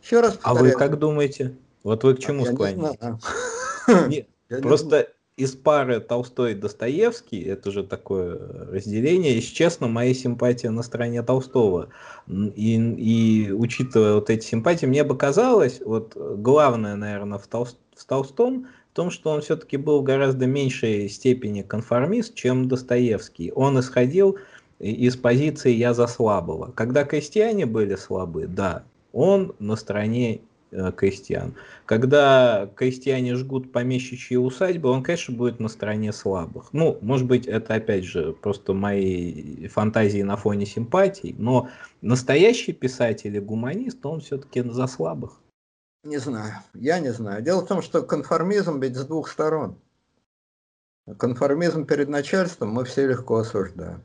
[0.00, 0.58] Еще раз повторяю.
[0.58, 1.58] А вы как думаете?
[1.82, 4.26] Вот вы к чему а склоняетесь?
[4.62, 8.36] Просто из пары Толстой и Достоевский, это же такое
[8.72, 11.90] разделение, если честно, моя симпатия на стороне Толстого.
[12.28, 18.04] И, и учитывая вот эти симпатии, мне бы казалось, вот главное, наверное, в, Толст, в
[18.04, 23.52] Толстом, в том, что он все-таки был в гораздо меньшей степени конформист, чем Достоевский.
[23.54, 24.38] Он исходил
[24.80, 26.72] из позиции «я за слабого».
[26.72, 28.82] Когда крестьяне были слабы, да,
[29.12, 30.40] он на стороне
[30.96, 31.54] крестьян.
[31.86, 36.68] Когда крестьяне жгут помещичьи усадьбы, он, конечно, будет на стороне слабых.
[36.72, 41.68] Ну, может быть, это, опять же, просто мои фантазии на фоне симпатий, но
[42.02, 45.40] настоящий писатель и гуманист, он все-таки за слабых.
[46.04, 47.42] Не знаю, я не знаю.
[47.42, 49.78] Дело в том, что конформизм ведь с двух сторон.
[51.16, 54.04] Конформизм перед начальством мы все легко осуждаем.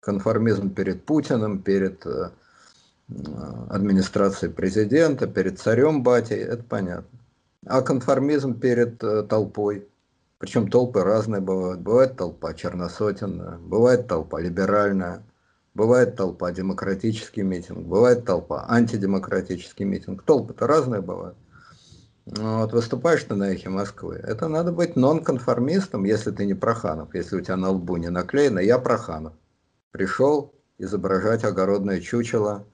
[0.00, 2.32] Конформизм перед Путиным, перед э,
[3.68, 7.18] администрации президента, перед царем батей, это понятно.
[7.66, 9.88] А конформизм перед э, толпой.
[10.38, 11.80] Причем толпы разные бывают.
[11.80, 15.22] Бывает толпа черносотенная, бывает толпа либеральная,
[15.74, 20.24] бывает толпа демократический митинг, бывает толпа антидемократический митинг.
[20.24, 21.36] Толпы-то разные бывают.
[22.26, 27.12] Ну вот выступаешь ты на эхе Москвы, это надо быть нонконформистом, если ты не Проханов,
[27.14, 29.32] если у тебя на лбу не наклеено «Я Проханов».
[29.90, 32.71] Пришел изображать огородное чучело, Э,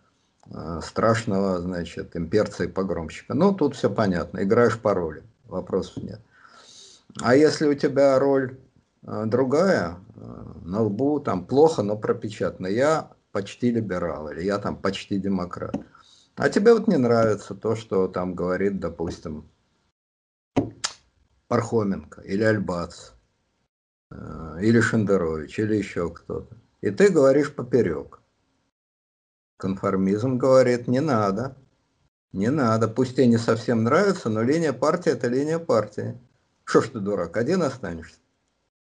[0.82, 3.34] страшного, значит, имперца и погромщика.
[3.34, 6.20] Ну, тут все понятно, играешь по роли, вопросов нет.
[7.20, 8.58] А если у тебя роль
[9.02, 14.76] э, другая, э, на лбу там плохо, но пропечатано, я почти либерал, или я там
[14.76, 15.76] почти демократ.
[16.36, 19.48] А тебе вот не нравится то, что там говорит, допустим,
[21.48, 23.10] Пархоменко, или Альбац,
[24.12, 26.56] или Шендерович, или еще кто-то.
[26.80, 28.20] И ты говоришь поперек.
[29.58, 31.56] Конформизм говорит, не надо.
[32.32, 32.86] Не надо.
[32.86, 36.16] Пусть тебе не совсем нравится, но линия партии– это линия партии.
[36.62, 38.18] Что ж ты, дурак, один останешься?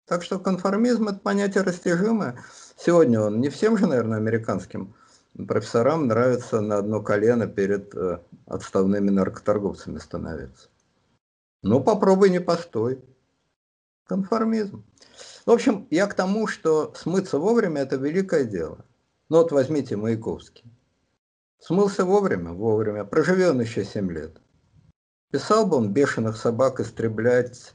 [0.06, 2.44] Так что конформизм– это понятие растяжимое.
[2.76, 4.94] Сегодня он не всем же, наверное, американским
[5.48, 10.68] профессорам нравится на одно колено перед э, отставными наркоторговцами становиться.
[11.62, 13.02] Ну, попробуй не постой.
[14.06, 14.84] Конформизм.
[15.46, 18.84] В общем, я к тому, что смыться вовремя– это великое дело.
[19.30, 20.64] Ну вот возьмите Маяковский.
[21.60, 24.40] Смылся вовремя, вовремя, проживет он еще 7 лет.
[25.30, 27.74] Писал бы он бешеных собак истреблять,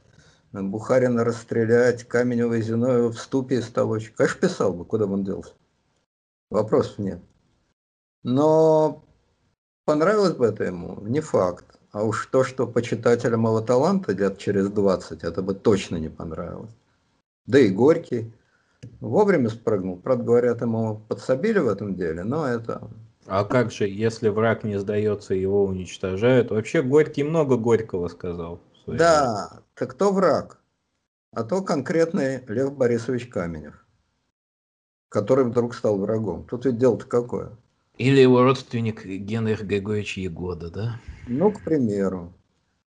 [0.52, 4.16] Бухарина расстрелять, Каменева и Зиноева в ступе и столочек.
[4.16, 5.54] Конечно, писал бы, куда бы он делся.
[6.50, 7.22] Вопросов нет.
[8.22, 9.02] Но
[9.86, 11.00] понравилось бы это ему?
[11.06, 11.78] Не факт.
[11.90, 16.74] А уж то, что почитателям его таланта лет через 20, это бы точно не понравилось.
[17.46, 18.34] Да и Горький–
[19.00, 19.96] Вовремя спрыгнул.
[19.96, 22.88] Правда, говорят, ему подсобили в этом деле, но это...
[23.26, 26.50] А как же, если враг не сдается, его уничтожают?
[26.50, 28.60] Вообще Горький много Горького сказал.
[28.86, 30.60] Да, так кто враг?
[31.32, 33.84] А то конкретный Лев Борисович Каменев,
[35.08, 36.44] который вдруг стал врагом.
[36.44, 37.50] Тут ведь дело-то какое?
[37.98, 41.00] Или его родственник Генрих Григорьевич Егода, да?
[41.26, 42.32] Ну, к примеру.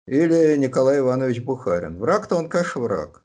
[0.06, 1.98] Или Николай Иванович Бухарин.
[1.98, 3.22] Враг-то он, конечно, враг.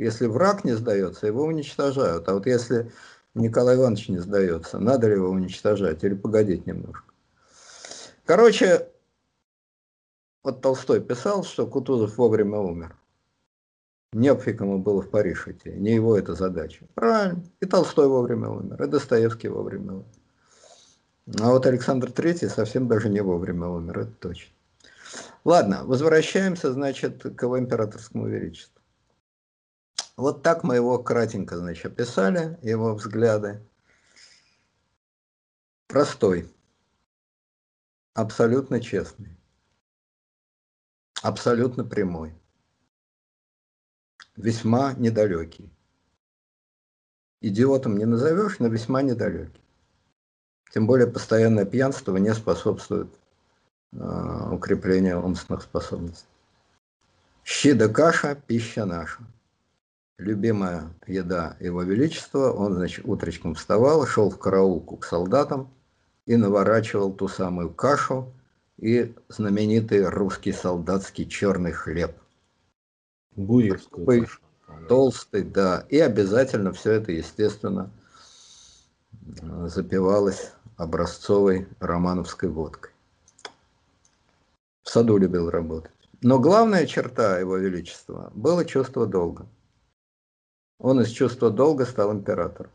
[0.00, 2.26] Если враг не сдается, его уничтожают.
[2.28, 2.90] А вот если
[3.34, 4.78] Николай Иванович не сдается.
[4.78, 7.04] Надо ли его уничтожать или погодить немножко?
[8.24, 8.88] Короче,
[10.42, 12.96] вот Толстой писал, что Кутузов вовремя умер.
[14.12, 16.86] Непфиг ему было в Париж идти, не его это задача.
[16.94, 17.44] Правильно.
[17.60, 20.06] И Толстой вовремя умер, и Достоевский вовремя умер.
[21.40, 24.52] А вот Александр III совсем даже не вовремя умер, это точно.
[25.44, 28.79] Ладно, возвращаемся, значит, к его императорскому величеству.
[30.16, 33.66] Вот так мы его кратенько, значит, описали, его взгляды.
[35.86, 36.48] Простой,
[38.14, 39.36] абсолютно честный,
[41.22, 42.34] абсолютно прямой,
[44.36, 45.72] весьма недалекий.
[47.40, 49.64] Идиотом не назовешь, но весьма недалекий.
[50.72, 53.08] Тем более постоянное пьянство не способствует
[53.92, 56.28] э, укреплению умственных способностей.
[57.42, 59.20] Щи да каша– пища наша.
[60.20, 62.52] Любимая еда Его Величества.
[62.52, 65.70] Он, значит, утречком вставал, шел в караулку к солдатам
[66.26, 68.30] и наворачивал ту самую кашу
[68.76, 72.14] и знаменитый русский солдатский черный хлеб.
[73.34, 74.40] Гурьевскую кашу.
[74.88, 75.86] Толстый, да.
[75.88, 77.90] И обязательно все это, естественно,
[79.64, 82.92] запивалось образцовой романовской водкой.
[84.82, 85.92] В саду любил работать.
[86.20, 89.46] Но главная черта его величества было чувство долга.
[90.80, 92.72] Он из чувства долга стал императором,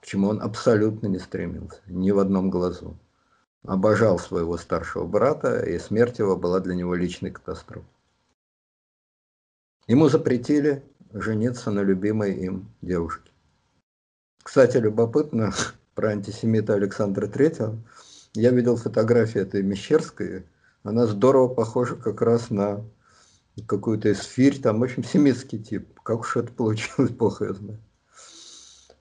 [0.00, 2.98] к чему он абсолютно не стремился, ни в одном глазу.
[3.62, 7.88] Обожал своего старшего брата, и смерть его была для него личной катастрофой.
[9.86, 13.30] Ему запретили жениться на любимой им девушке.
[14.42, 15.52] Кстати, любопытно,
[15.94, 17.78] про антисемита Александра Третьего.
[18.34, 20.46] Я видел фотографии этой Мещерской.
[20.82, 22.84] Она здорово похожа как раз на
[23.66, 26.00] какую-то эсфирь, там, в общем, семитский тип.
[26.02, 27.80] Как уж это получилось, плохо я знаю.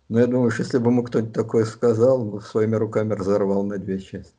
[0.10, 3.78] Но я думаю, что если бы ему кто-нибудь такое сказал, он своими руками разорвал на
[3.78, 4.34] две части.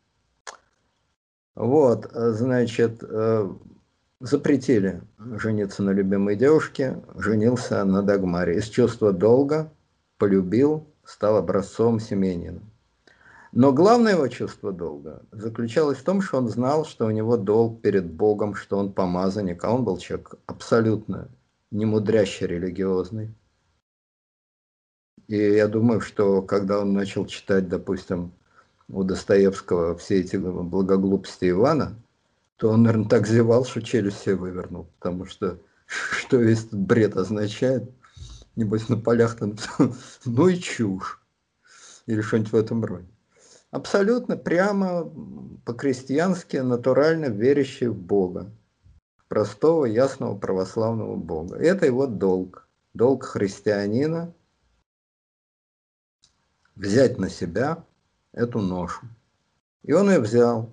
[1.55, 3.53] Вот, значит, э,
[4.21, 8.57] запретили жениться на любимой девушке, женился на Дагмаре.
[8.57, 9.73] Из чувства долга
[10.19, 12.61] полюбил, стал образцом семьянина.
[13.53, 17.81] Но главное его чувство долга заключалось в том, что он знал, что у него долг
[17.81, 21.29] перед Богом, что он помазанник, а он был человек абсолютно
[21.71, 23.35] немудрящий религиозный.
[25.27, 28.33] И я думаю, что когда он начал читать, допустим,
[28.89, 31.95] у Достоевского все эти благоглупости Ивана,
[32.57, 37.17] то он, наверное, так зевал, что челюсть себе вывернул, потому что что весь этот бред
[37.17, 37.91] означает–
[38.57, 39.57] небось на полях там,
[40.25, 41.21] ну и чушь,
[42.07, 43.10] или что-нибудь в этом роде.
[43.71, 45.11] Абсолютно прямо,
[45.65, 48.51] по-крестьянски, натурально верящий в Бога,
[49.29, 51.57] простого, ясного православного Бога.
[51.57, 54.35] Это его долг, долг христианина
[56.75, 57.85] взять на себя
[58.33, 59.07] эту ношу.
[59.83, 60.71] И он ее взял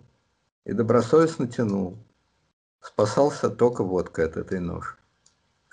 [0.65, 1.97] и добросовестно тянул.
[2.81, 4.97] Спасался только водкой от этой ноши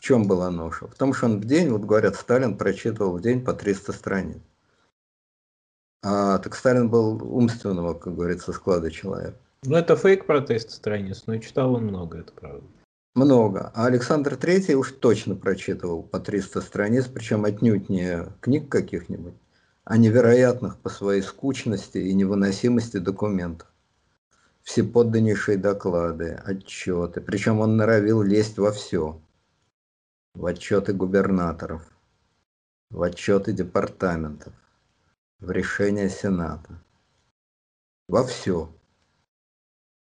[0.05, 0.87] чем была ноша?
[0.87, 4.37] В том, что он в день, вот говорят, Сталин прочитывал в день по 300 страниц.
[6.07, 9.39] А, так Сталин был умственного, как говорится, склада человека.
[9.63, 12.67] Ну, это фейк про 300 страниц, но читал он много, это правда.
[13.15, 13.73] Много.
[13.75, 19.33] А Александр Третий уж точно прочитывал по 300 страниц, причем отнюдь не книг каких-нибудь,
[19.85, 23.69] а невероятных по своей скучности и невыносимости документов.
[24.63, 27.23] Всеподданнейшие доклады, отчеты.
[27.23, 29.19] Причем он норовил лезть во все
[30.35, 31.83] в отчеты губернаторов,
[32.91, 34.53] в отчеты департаментов,
[35.41, 36.83] в решения Сената.
[38.09, 38.73] Во все.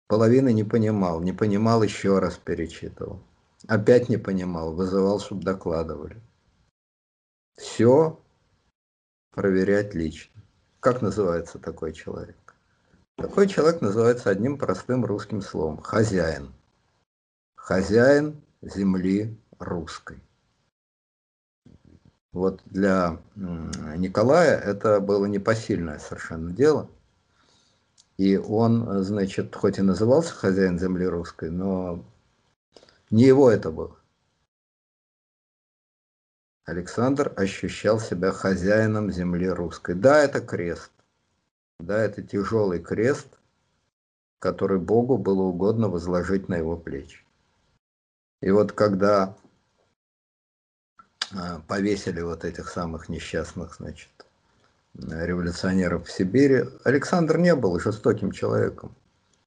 [0.07, 3.21] Половины не понимал, не понимал, еще раз перечитывал.
[3.67, 6.21] Опять не понимал, вызывал, чтобы докладывали.
[7.57, 8.19] Все
[9.31, 10.41] проверять лично.
[10.79, 12.55] Как называется такой человек?
[13.17, 16.53] Такой человек называется одним простым русским словом– хозяин.
[17.55, 20.21] Хозяин земли русской.
[22.37, 26.87] Вот для Николая это было непосильное совершенно дело.
[28.17, 32.05] И он, значит, хоть и назывался хозяин земли русской, но
[33.09, 33.97] не его это было.
[36.65, 39.95] Александр ощущал себя хозяином земли русской.
[39.95, 40.91] Да, это крест.
[41.79, 43.29] Да, это тяжелый крест,
[44.37, 47.25] который Богу было угодно возложить на его плечи.
[48.41, 49.35] И вот когда
[51.67, 54.09] повесили вот этих самых несчастных, значит,
[54.93, 56.65] революционеров в Сибири.
[56.83, 58.95] Александр не был жестоким человеком.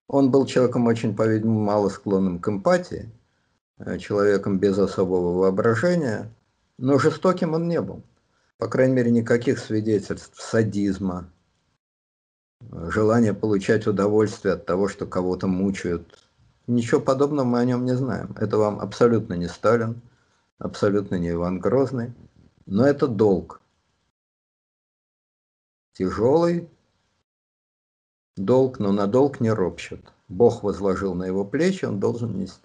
[0.09, 3.11] Он был человеком очень, по-видимому, мало склонным к эмпатии,
[3.79, 6.29] э, человеком без особого воображения,
[6.79, 8.03] но жестоким он не был.
[8.59, 11.31] по крайней мере, никаких свидетельств садизма,
[12.71, 16.19] желания получать удовольствие от того, что кого-то мучают.
[16.67, 18.37] Ничего подобного мы о нем не знаем.
[18.39, 20.03] Это вам абсолютно не Сталин,
[20.61, 22.13] абсолютно не Иван Грозный,
[22.67, 23.61] но это долг.
[25.95, 26.69] Тяжелый
[28.37, 30.13] долг, но на долг не ропщут.
[30.29, 32.65] Бог возложил на его плечи, он должен нести.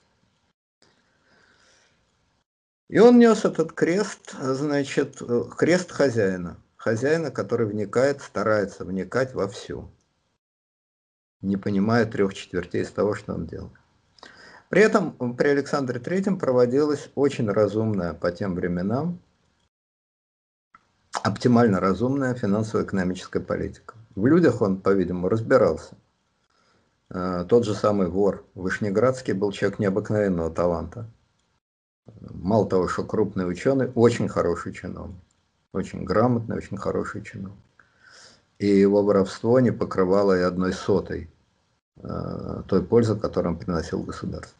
[2.87, 5.19] И он нес этот крест, значит,
[5.57, 6.57] крест хозяина.
[6.75, 9.89] Хозяина, который вникает, старается вникать во все,
[11.41, 13.73] не понимая трех четвертей из того, что он делает.
[14.69, 19.19] При этом при Александре Третьем проводилась очень разумная по тем временам,
[21.23, 23.95] оптимально разумная финансово-экономическая политика.
[24.15, 25.95] В людях он, по-видимому, разбирался.
[27.09, 31.05] Э, тот же самый вор Вышнеградский был человек необыкновенного таланта.
[32.21, 35.21] Мало того, что крупный ученый, очень хороший чиновник.
[35.73, 37.59] Очень грамотный, очень хороший чиновник.
[38.57, 41.29] И его воровство не покрывало и одной сотой
[42.01, 44.57] той пользы, которую он приносил государству.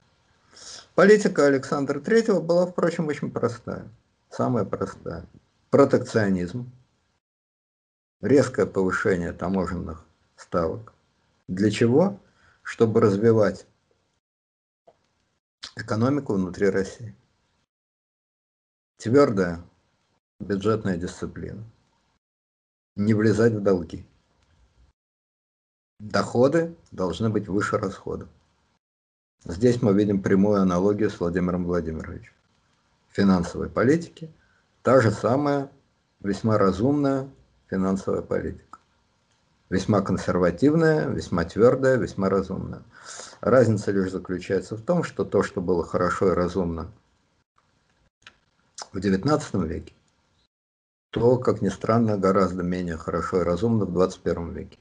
[0.95, 3.87] Политика Александра III была, впрочем, очень простая.
[4.29, 5.25] Самая простая.
[5.69, 6.71] Протекционизм,
[8.21, 10.05] резкое повышение таможенных
[10.37, 10.93] ставок.
[11.47, 12.19] Для чего?
[12.63, 13.67] Чтобы развивать
[15.75, 17.13] экономику внутри России.
[18.97, 19.61] Твердая
[20.39, 21.63] бюджетная дисциплина.
[22.95, 24.05] Не влезать в долги.
[25.99, 28.27] Доходы должны быть выше расходов.
[29.45, 32.33] Здесь мы видим прямую аналогию с Владимиром Владимировичем.
[33.11, 34.29] Финансовой политики
[34.81, 35.71] та же самая
[36.19, 37.29] весьма разумная
[37.69, 38.79] финансовая политика.
[39.69, 42.83] Весьма консервативная, весьма твердая, весьма разумная.
[43.39, 46.91] Разница лишь заключается в том, что то, что было хорошо и разумно
[48.91, 49.93] в XIX веке,
[51.09, 54.77] то, как ни странно, гораздо менее хорошо и разумно в 21 веке.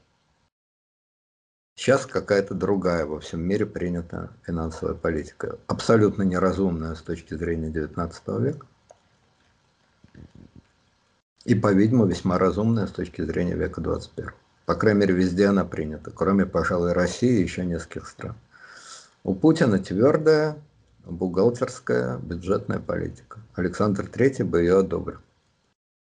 [1.75, 8.41] Сейчас какая-то другая во всем мире принята финансовая политика, абсолютно неразумная с точки зрения XIX
[8.41, 8.65] века
[11.43, 14.31] и, по-видимому, весьма разумная с точки зрения века 21.
[14.65, 18.35] По крайней мере, везде она принята, кроме, пожалуй, России и еще нескольких стран.
[19.23, 20.57] У Путина твердая
[21.05, 23.39] бухгалтерская бюджетная политика.
[23.53, 25.19] Александр III бы ее одобрил.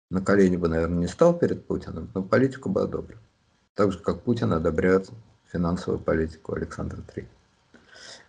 [0.09, 3.19] На колени бы, наверное, не стал перед Путиным, но политику бы одобрил.
[3.75, 5.09] Так же, как Путин одобряет
[5.51, 7.27] финансовую политику Александра III.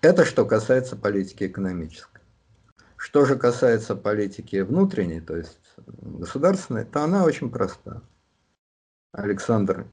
[0.01, 2.21] Это что касается политики экономической.
[2.97, 8.03] Что же касается политики внутренней, то есть государственной, то она очень проста.
[9.13, 9.87] Александр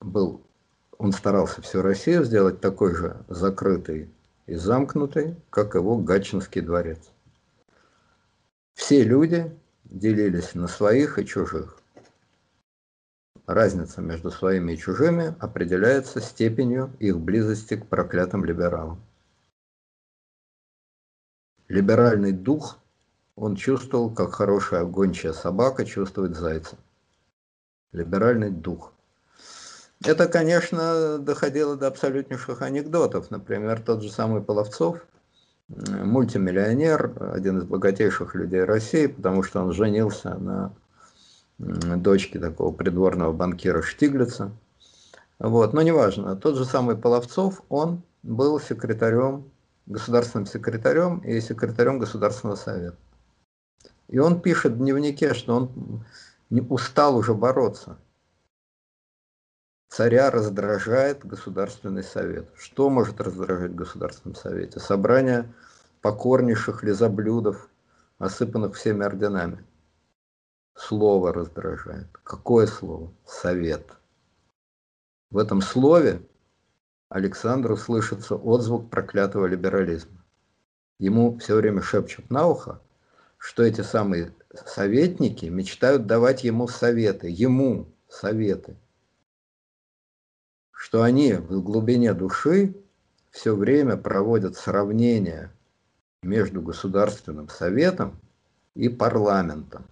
[0.00, 0.42] был,
[0.98, 4.10] он старался всю Россию сделать такой же закрытый
[4.46, 7.10] и замкнутый, как его Гатчинский дворец.
[8.74, 9.50] Все люди
[9.84, 11.77] делились на своих и чужих.
[13.48, 19.00] Разница между своими и чужими определяется степенью их близости к проклятым либералам.
[21.66, 22.76] Либеральный дух
[23.36, 26.76] он чувствовал, как хорошая гончая собака чувствует зайца.
[27.92, 28.92] Либеральный дух.
[30.04, 33.30] Это, конечно, доходило до абсолютнейших анекдотов.
[33.30, 35.06] Например, тот же самый Половцов,
[35.68, 40.74] мультимиллионер, один из богатейших людей России, потому что он женился на
[41.58, 44.52] дочке такого придворного банкира Штиглица.
[45.38, 49.50] Вот, но неважно, тот же самый Половцов, он был секретарем,
[49.86, 52.96] государственным секретарем и секретарем Государственного совета.
[54.08, 56.04] И он пишет в дневнике, что он
[56.68, 57.98] устал уже бороться.
[59.88, 62.50] Царя раздражает Государственный совет.
[62.56, 64.80] Что может раздражать в Государственном совете?
[64.80, 65.52] Собрание
[66.02, 67.68] покорнейших лизоблюдов,
[68.18, 69.64] осыпанных всеми орденами.
[70.78, 72.06] Слово раздражает.
[72.22, 73.12] Какое слово?
[73.26, 73.84] Совет.
[75.28, 76.22] В этом слове
[77.08, 80.24] Александру слышится отзвук проклятого либерализма.
[81.00, 82.80] Ему все время шепчут на ухо,
[83.38, 84.32] что эти самые
[84.66, 88.76] советники мечтают давать ему советы, ему советы.
[90.70, 92.76] Что они в глубине души
[93.32, 95.52] все время проводят сравнения
[96.22, 98.20] между Государственным Советом
[98.74, 99.84] и парламентом.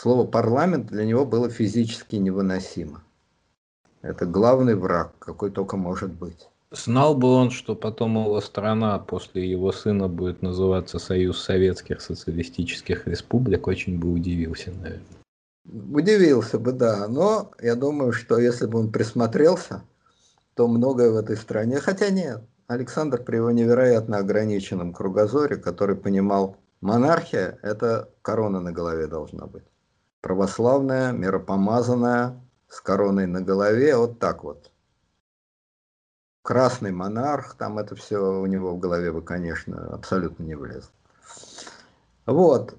[0.00, 3.02] Слово парламент для него было физически невыносимо.
[4.00, 6.48] Это главный враг, какой только может быть.
[6.70, 13.08] Знал бы он, что потом его страна после его сына будет называться Союз Советских Социалистических
[13.08, 15.02] Республик, очень бы удивился, наверное.
[15.92, 17.08] Удивился бы, да.
[17.08, 19.82] Но я думаю, что если бы он присмотрелся,
[20.54, 21.78] то многое в этой стране...
[21.80, 29.08] Хотя нет, Александр при его невероятно ограниченном кругозоре, который понимал Монархия– это корона на голове
[29.08, 29.64] должна быть.
[30.28, 34.70] Православная, миропомазанная, с короной на голове, вот так вот.
[36.42, 40.90] Красный монарх, там это все у него в голове бы, конечно, абсолютно не влезло.
[42.26, 42.78] Вот.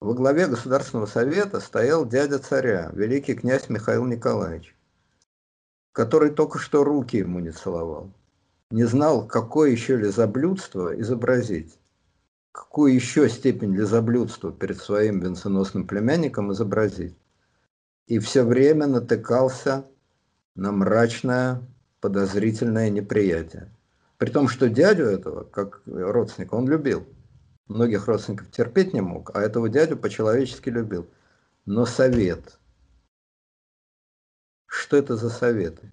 [0.00, 4.76] Во главе Государственного совета стоял дядя царя, великий князь Михаил Николаевич,
[5.92, 8.10] который только что руки ему не целовал.
[8.72, 11.78] Не знал, какое еще лизоблюдство изобразить,
[12.56, 17.16] какую еще степень лизоблюдства перед своим венценосным племянником изобразить.
[18.06, 19.86] И все время натыкался
[20.54, 21.62] на мрачное,
[22.00, 23.70] подозрительное неприятие.
[24.16, 27.06] При том, что дядю этого, как родственника, он любил–
[27.68, 31.08] многих родственников терпеть не мог, а этого дядю по-человечески любил.
[31.64, 32.58] Но совет.
[34.66, 35.90] Что это за советы?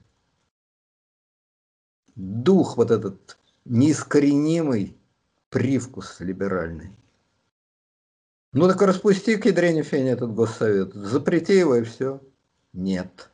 [2.16, 4.98] Дух вот этот неискоренимый
[5.54, 6.90] привкус либеральный.
[8.54, 12.20] Ну так распусти к ядрене фене этот госсовет, запрети его и все.
[12.74, 13.30] Нет.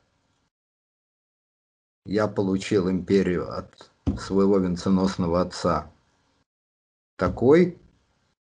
[2.05, 3.89] Я получил империю от
[4.20, 5.89] своего венценосного отца.
[7.15, 7.78] Такой,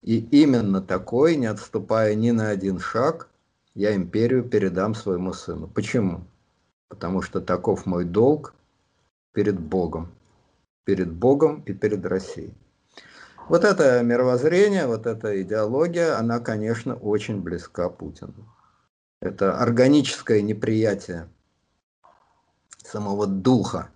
[0.02, 3.30] и именно такой, не отступая ни на один шаг,
[3.76, 5.68] я империю передам своему сыну.
[5.68, 6.26] Почему?
[6.88, 8.56] Потому что таков мой долг
[9.32, 10.12] перед Богом.
[10.86, 12.56] Перед Богом и перед Россией.
[13.50, 18.48] Вот это мировоззрение, вот эта идеология, она, конечно, очень близка Путину.
[19.22, 21.28] Это органическое неприятие
[22.84, 23.90] самого духа.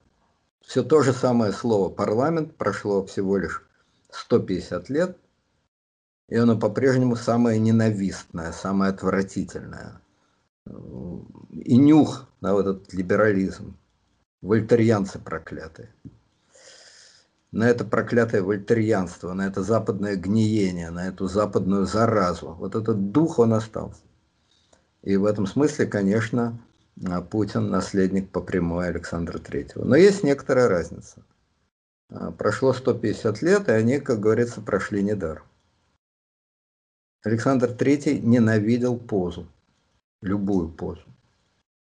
[0.62, 3.64] Все то же самое слово парламент прошло всего лишь
[4.10, 5.18] 150 лет,
[6.30, 10.02] и оно по-прежнему самое ненавистное, самое отвратительное.
[11.52, 13.78] И нюх на вот этот либерализм.
[14.42, 15.94] Вольтерьянцы проклятые.
[17.54, 22.56] На это проклятое вольтерьянство, на это западное гниение, на эту западную заразу.
[22.56, 24.02] Вот этот дух, он остался.
[25.04, 26.60] И в этом смысле, конечно,
[27.30, 29.86] Путин наследник по прямой Александра Третьего.
[29.86, 31.24] Но есть некоторая разница.
[32.40, 35.44] Прошло 150 лет, и они, как говорится, прошли недаром.
[37.24, 39.48] Александр III ненавидел позу,
[40.22, 41.06] любую позу.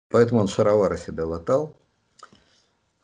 [0.08, 1.76] Поэтому он шаровары себе латал.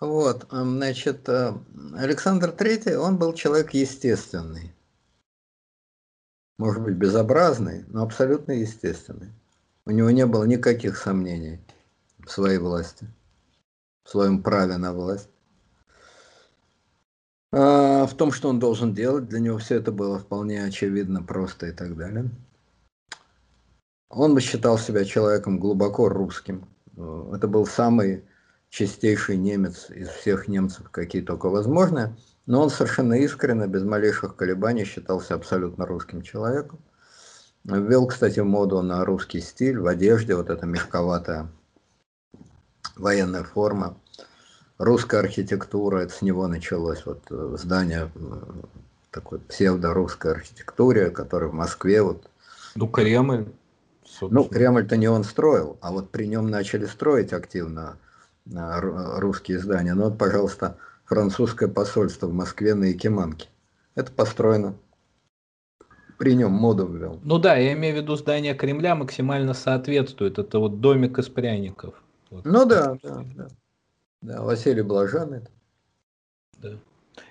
[0.07, 1.53] Вот, значит, э,
[1.97, 4.73] Александр III, он был человек естественный.
[6.59, 9.33] Может быть, безобразный, но абсолютно естественный.
[9.85, 11.61] У него не было никаких сомнений
[12.25, 13.09] в своей власти,
[14.05, 15.29] в своем праве на власть.
[17.53, 19.27] А, в том, что он должен делать.
[19.27, 22.31] Для него все это было вполне очевидно, просто и так далее.
[24.09, 26.69] Он бы считал себя человеком глубоко русским.
[26.95, 28.25] Это был самый
[28.77, 32.15] чистейший немец из всех немцев, какие только возможны.
[32.45, 36.79] Но он совершенно искренне, без малейших колебаний, считался абсолютно русским человеком.
[37.65, 41.49] Ввел, кстати, моду на русский стиль в одежде, вот эта мешковатая
[42.97, 43.97] военная форма
[44.77, 48.19] русская архитектура, это с него началось, вот э, здание э,
[49.11, 52.29] такой псевдо-русской архитектуре, которая в Москве вот.
[52.75, 53.47] Ну, Кремль.
[54.05, 54.43] Собственно.
[54.43, 57.97] Ну, Кремль-то не он строил, а вот при нем начали строить активно
[58.51, 59.95] русские здания.
[59.95, 63.49] Ну вот, пожалуйста, французское посольство в Москве на Якиманке.
[63.95, 64.77] Это построено
[66.19, 67.21] при нем моду ввел.
[67.23, 70.39] Ну да, я имею в виду здание Кремля максимально соответствует.
[70.39, 72.03] Это вот домик из пряников.
[72.31, 72.45] Вот.
[72.45, 73.49] Ну да, да, да.
[74.23, 75.43] Да, Василий Блаженный.
[76.59, 76.79] Да.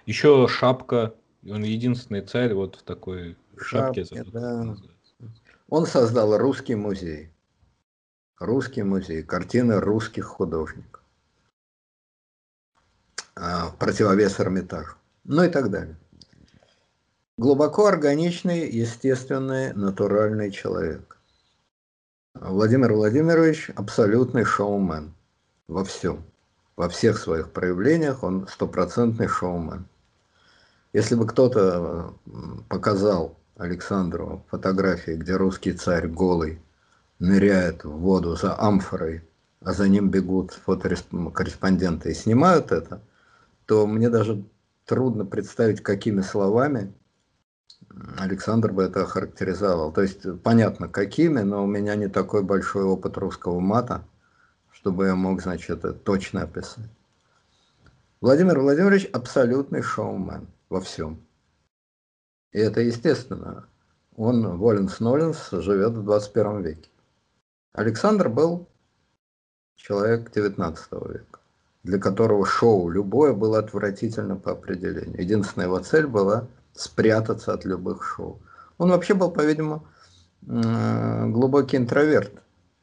[0.05, 1.13] Еще шапка.
[1.47, 4.05] Он единственный царь вот в такой шапке.
[4.05, 4.75] шапке да.
[5.69, 7.31] Он создал русский музей.
[8.39, 9.23] Русский музей.
[9.23, 10.94] Картины русских художников.
[13.35, 14.95] А, противовес Эрмитажу.
[15.23, 15.97] Ну и так далее.
[17.37, 21.17] Глубоко органичный, естественный, натуральный человек.
[22.33, 25.13] Владимир Владимирович абсолютный шоумен
[25.67, 26.23] во всем
[26.75, 29.85] во всех своих проявлениях он стопроцентный шоумен.
[30.93, 32.13] Если бы кто-то
[32.69, 36.61] показал Александру фотографии, где русский царь голый
[37.19, 39.23] ныряет в воду за амфорой,
[39.61, 43.01] а за ним бегут фотокорреспонденты и снимают это,
[43.65, 44.43] то мне даже
[44.85, 46.93] трудно представить, какими словами
[48.17, 49.91] Александр бы это охарактеризовал.
[49.91, 54.05] То есть понятно, какими, но у меня не такой большой опыт русского мата–
[54.85, 56.91] чтобы я мог, значит, это точно описать.
[58.21, 61.25] Владимир Владимирович абсолютный шоумен во всем.
[62.51, 63.67] И это естественно.
[64.15, 66.89] Он, Воленс Ноленс, живет в 21 веке.
[67.73, 68.69] Александр был
[69.75, 71.39] человек 19 века,
[71.85, 75.21] для которого шоу любое было отвратительно по определению.
[75.21, 78.39] Единственная его цель была спрятаться от любых шоу.
[78.79, 79.85] Он вообще был, по-видимому,
[80.41, 82.33] глубокий интроверт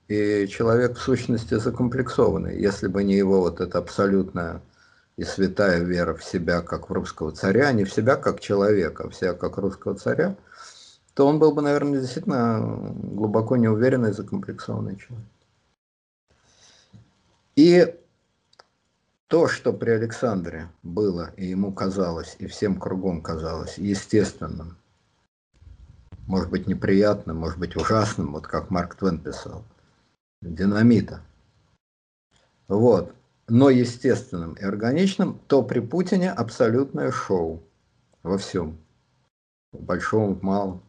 [0.07, 2.61] и человек в сущности закомплексованный.
[2.61, 4.63] Если бы не его вот эта абсолютная
[5.17, 9.09] и святая вера в себя как в русского царя, не в себя как человека, а
[9.09, 10.37] в себя как русского царя,
[11.15, 15.27] то он был бы, наверное, действительно глубоко неуверенный, закомплексованный человек.
[17.57, 17.95] И
[19.33, 24.77] то, что при Александре было, и ему казалось, и всем кругом казалось естественным,
[26.27, 29.65] может быть неприятным, может быть ужасным, вот как Марк Твен писал,
[30.43, 31.23] динамита.
[32.69, 33.15] Вот.
[33.49, 37.63] Но естественным и органичным, то при Путине абсолютное шоу
[38.23, 38.77] во всем.
[39.73, 40.83] В большом, в малом.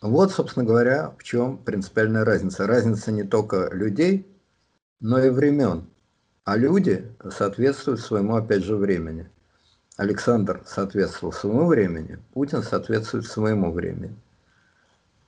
[0.00, 2.66] Вот, собственно говоря, в чем принципиальная разница.
[2.66, 4.26] Разница не только людей,
[4.98, 5.86] но и времен.
[6.44, 9.28] А люди соответствуют своему, опять же, времени.
[9.96, 14.14] Александр соответствовал своему времени, Путин соответствует своему времени.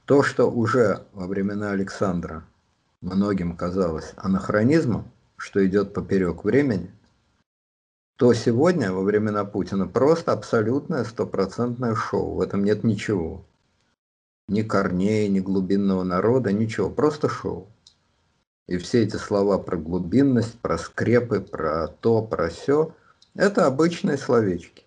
[0.04, 2.44] То, что уже во времена Александра
[3.00, 6.90] многим казалось анахронизмом, что идет поперек времени,
[8.16, 12.34] то сегодня, во времена Путина, просто абсолютное стопроцентное шоу.
[12.34, 13.44] В этом нет ничего.
[14.48, 16.88] Ни корней, ни глубинного народа, ничего.
[16.88, 17.68] Просто шоу.
[18.66, 22.94] И все эти слова про глубинность, про скрепы, про то, про все,
[23.36, 24.84] это обычные словечки,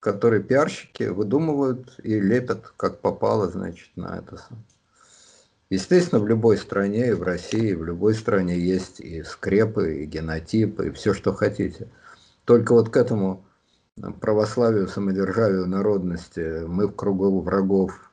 [0.00, 4.40] которые пиарщики выдумывают и лепят, как попало, значит, на это.
[5.68, 10.88] Естественно, в любой стране, и в России, в любой стране есть и скрепы, и генотипы,
[10.88, 11.88] и все, что хотите.
[12.44, 13.44] Только вот к этому
[14.20, 18.10] православию, самодержавию, народности мы в кругу врагов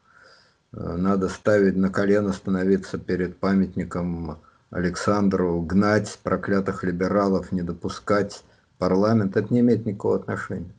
[0.73, 4.39] э, надо ставить на колено, становиться перед памятником
[4.71, 8.43] Александру, гнать проклятых либералов, не допускать
[8.77, 10.73] парламент, это не имеет никакого отношения.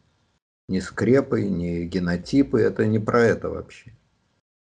[0.69, 3.93] Ни скрепы, ни генотипы, это не про это вообще.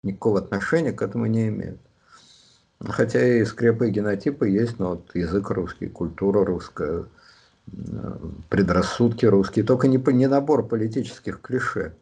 [0.04, 1.80] Никакого отношения к этому не имеют.
[2.82, 7.06] Хотя и скрепы и генотипы есть, но вот язык русский, культура русская,
[8.50, 11.96] предрассудки русские, только не, не набор политических клише.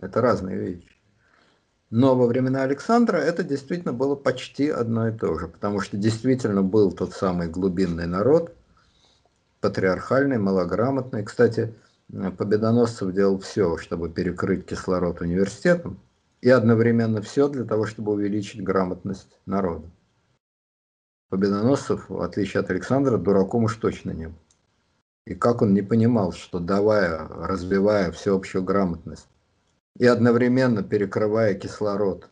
[0.00, 0.91] Это разные вещи.
[1.92, 6.62] Но во времена Александра это действительно было почти одно и то же, потому что действительно
[6.62, 8.56] был тот самый глубинный народ,
[9.60, 11.22] патриархальный, малограмотный.
[11.22, 11.74] Кстати,
[12.08, 16.00] Победоносцев делал все, чтобы перекрыть кислород университетом,
[16.40, 19.84] и одновременно все для того, чтобы увеличить грамотность народа.
[21.28, 24.38] Победоносцев, в отличие от Александра, дураком уж точно не был.
[25.26, 29.28] И как он не понимал, что давая, развивая всеобщую грамотность,
[29.98, 32.30] и одновременно перекрывая кислород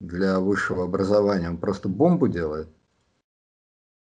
[0.00, 1.50] для высшего образования.
[1.50, 2.68] Он просто бомбу делает,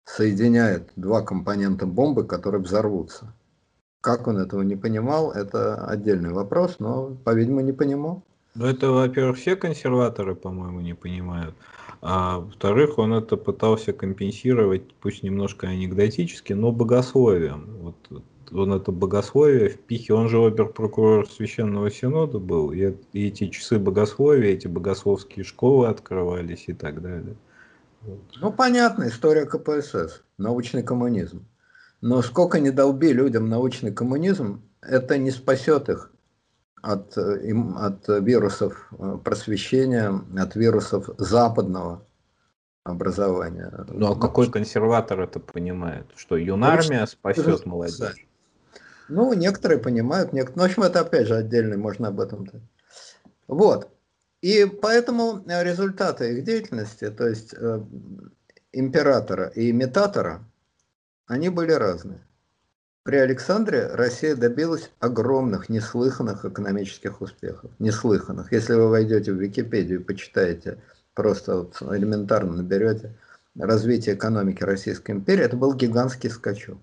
[0.06, 3.34] соединяет два компонента бомбы, которые взорвутся.
[4.02, 8.24] Как он этого не понимал, это отдельный вопрос, но, по-видимому, не понимал.
[8.56, 11.56] Ну, это, во-первых, все консерваторы, по-моему, не понимают.
[12.02, 17.78] А во-вторых, он это пытался компенсировать, пусть немножко анекдотически, но богословием.
[17.80, 17.96] Вот
[18.52, 24.52] он это богословие впихивал, он же обер-прокурор Священного Синода был, и, и эти часы богословия,
[24.52, 27.36] эти богословские школы открывались и так далее.
[28.02, 28.20] Вот.
[28.42, 31.46] Ну, понятно, история КПСС, научный коммунизм.
[32.02, 36.12] Но сколько не долби людям научный коммунизм, это не спасет их
[36.82, 42.06] от, им, от вирусов э, просвещения, от вирусов западного
[42.84, 43.72] образования.
[43.88, 46.08] Ну а какой консерватор это понимает?
[46.16, 48.28] Что юнармия спасет молодежь?
[49.10, 50.58] Ну, некоторые понимают, некоторые.
[50.58, 52.44] Ну, в общем, это опять же отдельный, можно об этом.
[52.44, 52.60] -то.
[53.48, 53.90] Вот.
[54.42, 57.82] И поэтому э, результаты их деятельности, то есть э,
[58.74, 60.44] императора и имитатора,
[61.28, 62.20] они были разные.
[63.04, 67.72] При Александре Россия добилась огромных, неслыханных экономических успехов.
[67.80, 68.52] Неслыханных.
[68.52, 70.78] Если вы войдете в Википедию и почитаете,
[71.14, 73.16] просто вот элементарно наберете
[73.60, 76.78] развитие экономики Российской империи, это был гигантский скачок.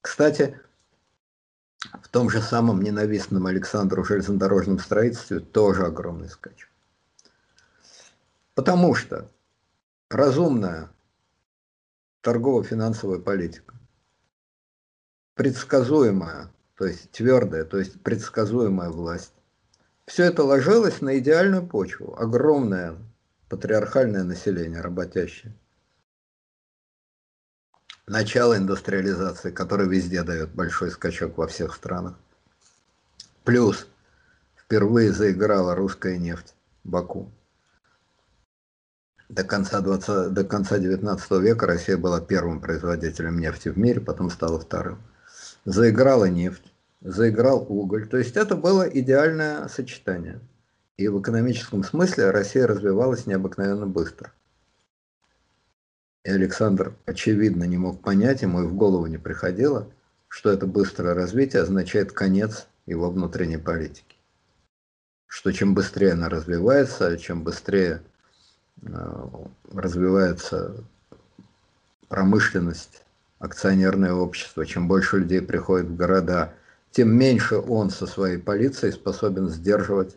[0.00, 0.58] Кстати,
[2.02, 6.70] в том же самом ненавистном Александру железнодорожном строительстве тоже огромный скачок.
[8.54, 9.30] Потому что
[10.10, 10.90] разумная
[12.20, 13.74] торгово-финансовая политика,
[15.34, 19.34] предсказуемая, то есть твердая, то есть предсказуемая власть,
[20.06, 22.14] все это ложилось на идеальную почву.
[22.16, 22.96] Огромное
[23.48, 25.54] патриархальное население работящее
[28.06, 32.14] начало индустриализации, который везде дает большой скачок во всех странах.
[33.44, 33.86] Плюс
[34.56, 37.30] впервые заиграла русская нефть Баку.
[39.28, 44.30] До конца, 20, до конца 19 века Россия была первым производителем нефти в мире, потом
[44.30, 44.98] стала вторым.
[45.64, 46.72] Заиграла нефть.
[47.00, 48.06] заиграл уголь.
[48.06, 50.40] То есть это было идеальное сочетание.
[50.96, 54.32] И в экономическом смысле Россия развивалась необыкновенно быстро.
[56.24, 59.90] И Александр, очевидно, не мог понять, ему и в голову не приходило,
[60.28, 64.16] что это быстрое развитие означает конец его внутренней политики.
[65.26, 68.02] Что чем быстрее она развивается, чем быстрее
[68.82, 69.26] э,
[69.72, 70.82] развивается
[72.08, 73.02] промышленность,
[73.38, 76.54] акционерное общество, чем больше людей приходит в города,
[76.90, 80.16] тем меньше он со своей полицией способен сдерживать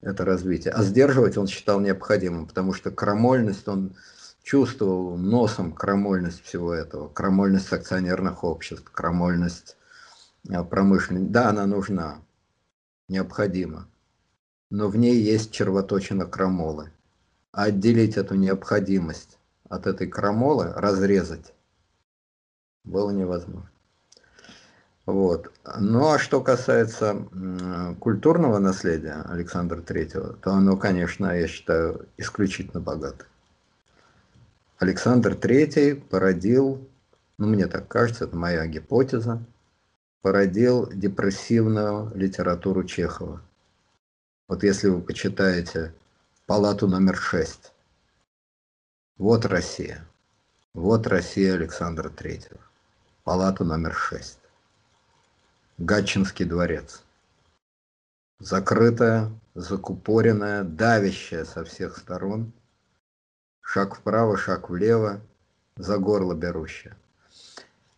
[0.00, 0.72] это развитие.
[0.72, 3.94] А сдерживать он считал необходимым, потому что крамольность, он
[4.42, 9.76] чувствовал носом крамольность всего этого, крамольность акционерных обществ, крамольность
[10.50, 11.30] а, промышленности.
[11.30, 12.18] Да, она нужна,
[13.08, 13.88] необходима,
[14.70, 16.90] но в ней есть червоточина крамолы.
[17.52, 19.38] Отделить эту необходимость
[19.68, 21.52] от этой крамолы, разрезать,
[22.84, 23.70] было невозможно.
[25.04, 25.52] Вот.
[25.78, 27.26] Ну а что касается
[28.00, 33.26] культурного наследия Александра Третьего, то оно, конечно, я считаю, исключительно богато.
[34.82, 36.90] Александр Третий породил,
[37.38, 39.40] ну мне так кажется, это моя гипотеза,
[40.22, 43.40] породил депрессивную литературу Чехова.
[44.48, 45.94] Вот если вы почитаете
[46.46, 47.72] «Палату номер шесть»,
[49.18, 50.04] вот Россия,
[50.74, 52.58] вот Россия Александра Третьего,
[53.22, 54.40] палату номер шесть.
[55.78, 57.04] Гатчинский дворец.
[58.40, 62.52] Закрытая, закупоренная, давящая со всех сторон.
[63.62, 65.20] Шаг вправо, шаг влево,
[65.76, 66.96] за горло берущая.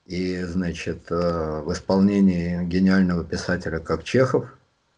[0.07, 4.55] И, значит, э, в исполнении гениального писателя, как Чехов,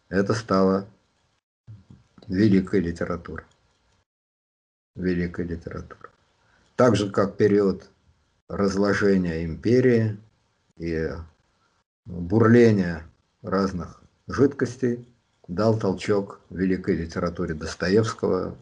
[0.09, 0.85] это стало
[2.27, 3.45] великой литературой.
[4.95, 6.11] Великой литературой.
[6.75, 7.89] Так же, как период
[8.49, 10.17] разложения империи
[10.77, 11.09] и
[12.05, 13.03] бурление
[13.41, 15.07] разных жидкостей
[15.47, 18.55] дал толчок великой литературе Достоевского,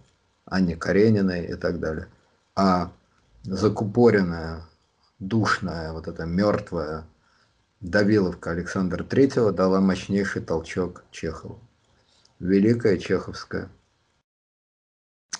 [0.45, 2.07] Анне Карениной и так далее.
[2.55, 2.91] А
[3.43, 4.63] закупоренная,
[5.19, 7.05] душная, вот эта мертвая
[7.81, 11.59] Давиловка Александра Третьего дала мощнейший толчок Чехову.
[12.39, 13.69] Великая чеховская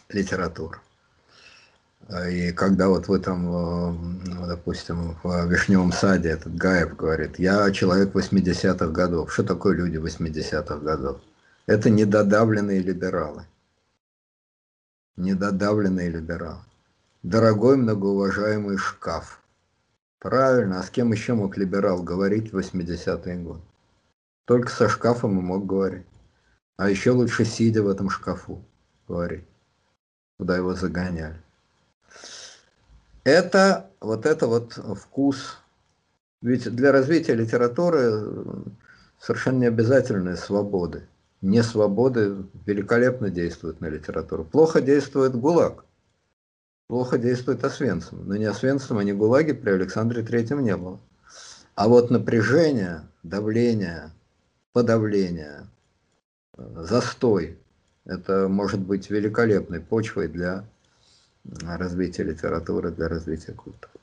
[0.10, 0.80] литература.
[2.30, 8.14] И когда вот в этом, э, допустим, в Вишневом саде этот Гаев говорит, я человек
[8.14, 9.34] 80-х годов.
[9.34, 11.20] Что такое люди 80-х годов?
[11.66, 13.46] Это недодавленные либералы.
[15.18, 16.62] Недодавленные либералы.
[17.24, 19.42] Дорогой многоуважаемый шкаф.
[20.20, 23.62] Правильно, а с кем еще мог либерал говорить в 80-е годы?
[24.46, 26.06] Только со шкафом и мог говорить.
[26.78, 28.64] А еще лучше сидя в этом шкафу
[29.08, 29.46] говорить,
[30.38, 31.42] куда его загоняли
[33.26, 35.58] это вот это вот вкус.
[36.42, 38.24] Ведь для развития литературы
[39.20, 41.08] совершенно не обязательны свободы.
[41.46, 44.44] Не свободы великолепно действуют на литературу.
[44.44, 45.86] Плохо действует ГУЛАГ.
[46.88, 48.28] Плохо действует Освенцим.
[48.28, 51.00] Но ни Освенцим, ни ГУЛАГи при Александре Третьем не было.
[51.76, 54.12] А вот напряжение, давление,
[54.74, 55.68] подавление,
[56.58, 57.60] застой,
[58.06, 60.66] это может быть великолепной почвой для
[61.62, 63.94] развития литературы, для развития культуры.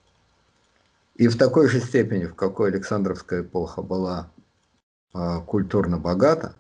[1.17, 4.31] И в такой же степени, в какой Александровская эпоха была
[5.13, 6.55] э, культурно богата,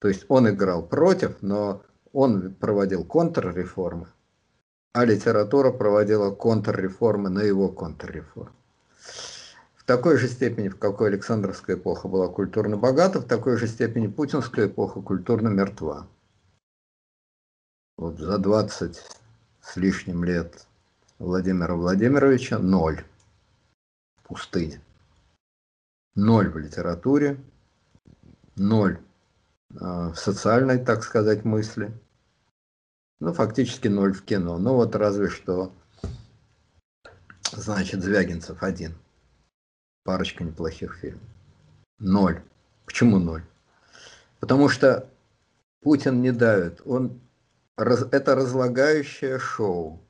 [0.00, 1.82] то есть он играл против, но
[2.12, 4.08] он проводил контрреформы,
[4.92, 8.52] а литература проводила контрреформы на его контрреформы.
[9.74, 14.06] В такой же степени, в какой Александровская эпоха была культурно богата, в такой же степени
[14.06, 16.06] путинская эпоха культурно мертва.
[17.98, 19.02] Вот за 20
[19.62, 20.66] с лишним лет
[21.18, 23.04] Владимира Владимировича ноль.
[24.22, 24.80] Пустыня.
[26.14, 27.38] Ноль в литературе,
[28.56, 28.98] ноль
[29.70, 31.92] в социальной, так сказать, мысли.
[33.20, 34.58] Ну, фактически ноль в кино.
[34.58, 35.72] Ну, вот разве что,
[37.52, 38.94] значит, Звягинцев один.
[40.04, 41.22] Парочка неплохих фильмов.
[41.98, 42.42] Ноль.
[42.86, 43.44] Почему ноль?
[44.40, 45.08] Потому что
[45.82, 46.80] Путин не давит.
[46.84, 47.20] Он
[47.76, 50.00] раз, это разлагающее шоу.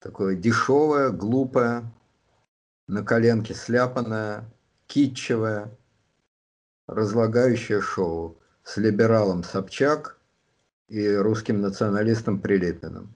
[0.00, 1.90] Такое дешевое, глупое,
[2.86, 4.44] на коленке сляпанное,
[4.86, 5.70] китчевое,
[6.86, 10.18] разлагающее шоу с либералом Собчак
[10.88, 13.14] и русским националистом Прилепиным.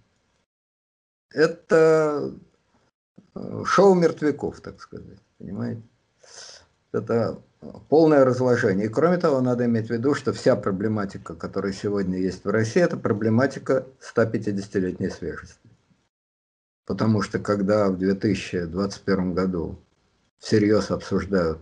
[1.30, 2.32] Это
[3.34, 5.82] э, шоу мертвяков, так сказать, понимаете?
[6.92, 7.42] Это
[7.88, 8.86] полное разложение.
[8.86, 12.82] И кроме того, надо иметь в виду, что вся проблематика, которая сегодня есть в России,
[12.82, 15.68] это проблематика 150-летней свежести.
[16.86, 19.78] Потому что когда в 2021 году
[20.38, 21.58] всерьез обсуждают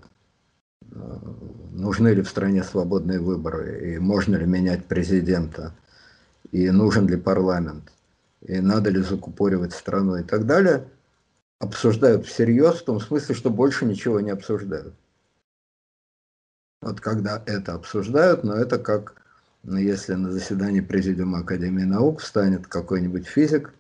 [1.76, 5.74] нужны ли в стране свободные выборы, и можно ли менять президента,
[6.50, 7.92] и нужен ли парламент,
[8.40, 10.16] и надо ли закупоривать страну?
[10.16, 10.88] И так далее,
[11.58, 14.94] обсуждают всерьез, в том смысле, что больше ничего не обсуждают.
[16.82, 19.14] Вот когда это обсуждают, но это как,
[19.62, 23.72] ну, если на заседании Президиума Академии наук встанет какой-нибудь физик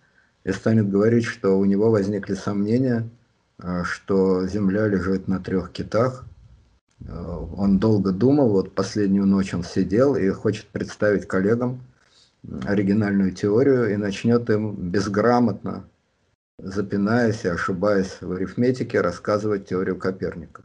[0.44, 3.08] и станет говорить, что у него возникли сомнения,
[3.58, 6.24] а, что Земля лежит на трех китах,
[7.04, 11.82] он долго думал, вот последнюю ночь он сидел и хочет представить коллегам
[12.64, 15.88] оригинальную теорию и начнет им безграмотно,
[16.58, 20.62] запинаясь и ошибаясь в арифметике, рассказывать теорию Коперника.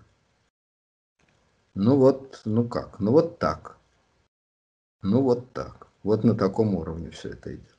[1.73, 2.99] Ну вот, ну как?
[2.99, 3.77] Ну вот так.
[5.01, 5.87] Ну вот так.
[6.03, 7.75] Вот на таком уровне все это идет.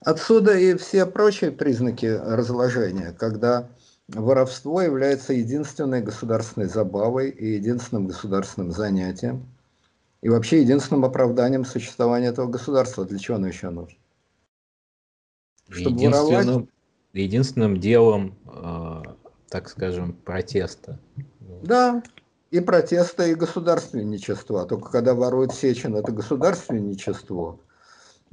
[0.00, 3.68] Отсюда и все прочие признаки разложения, когда
[4.08, 9.46] воровство является единственной государственной забавой и единственным государственным занятием,
[10.22, 13.04] и вообще единственным оправданием существования этого государства.
[13.04, 13.98] Для чего оно еще нужно?
[15.68, 16.68] Чтобы единственным, воровать...
[17.12, 19.02] единственным делом, э,
[19.48, 20.98] так скажем, протеста.
[21.62, 22.02] Да,
[22.50, 24.66] и протеста, и государственничества.
[24.66, 27.58] Только когда ворует Сечин, это государственничество.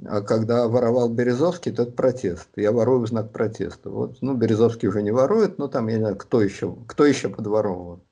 [0.05, 2.47] А когда воровал Березовский, то это протест.
[2.55, 3.89] Я ворую в знак протеста.
[3.89, 7.29] Вот, ну, Березовский уже не ворует, но там, я не знаю, кто еще, кто еще
[7.29, 8.03] подворовывал.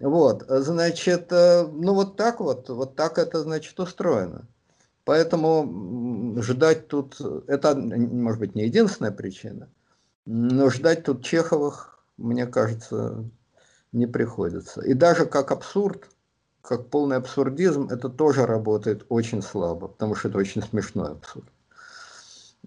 [0.00, 4.48] Вот, значит, э, ну вот так вот, вот так это, значит, устроено.
[5.04, 9.68] Поэтому ждать тут, это, может быть, не единственная причина,
[10.24, 13.24] но ждать тут Чеховых, мне кажется,
[13.92, 14.80] не приходится.
[14.82, 16.08] И даже как абсурд,
[16.62, 21.46] как полный абсурдизм, это тоже работает очень слабо, потому что это очень смешной абсурд.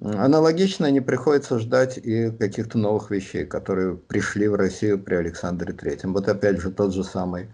[0.02, 6.14] Аналогично не приходится ждать и каких-то новых вещей, которые пришли в Россию при Александре Третьем.
[6.14, 7.50] Вот опять же тот же самый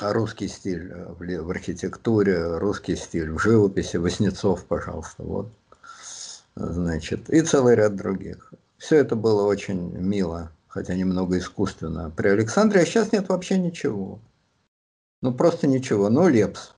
[0.00, 5.48] русский стиль в архитектуре, русский стиль в живописи, Васнецов, пожалуйста, вот.
[6.54, 8.52] Значит, и целый ряд других.
[8.78, 14.18] Все это было очень мило хотя немного искусственно, при Александре, а сейчас нет вообще ничего.
[15.22, 16.08] Ну, просто ничего.
[16.08, 16.74] Ну, Лепс.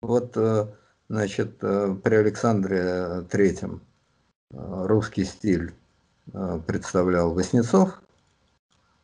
[0.00, 0.66] Вот, э,
[1.08, 3.82] значит, э, при Александре Третьем
[4.50, 5.74] э, русский стиль
[6.66, 8.02] представлял Васнецов,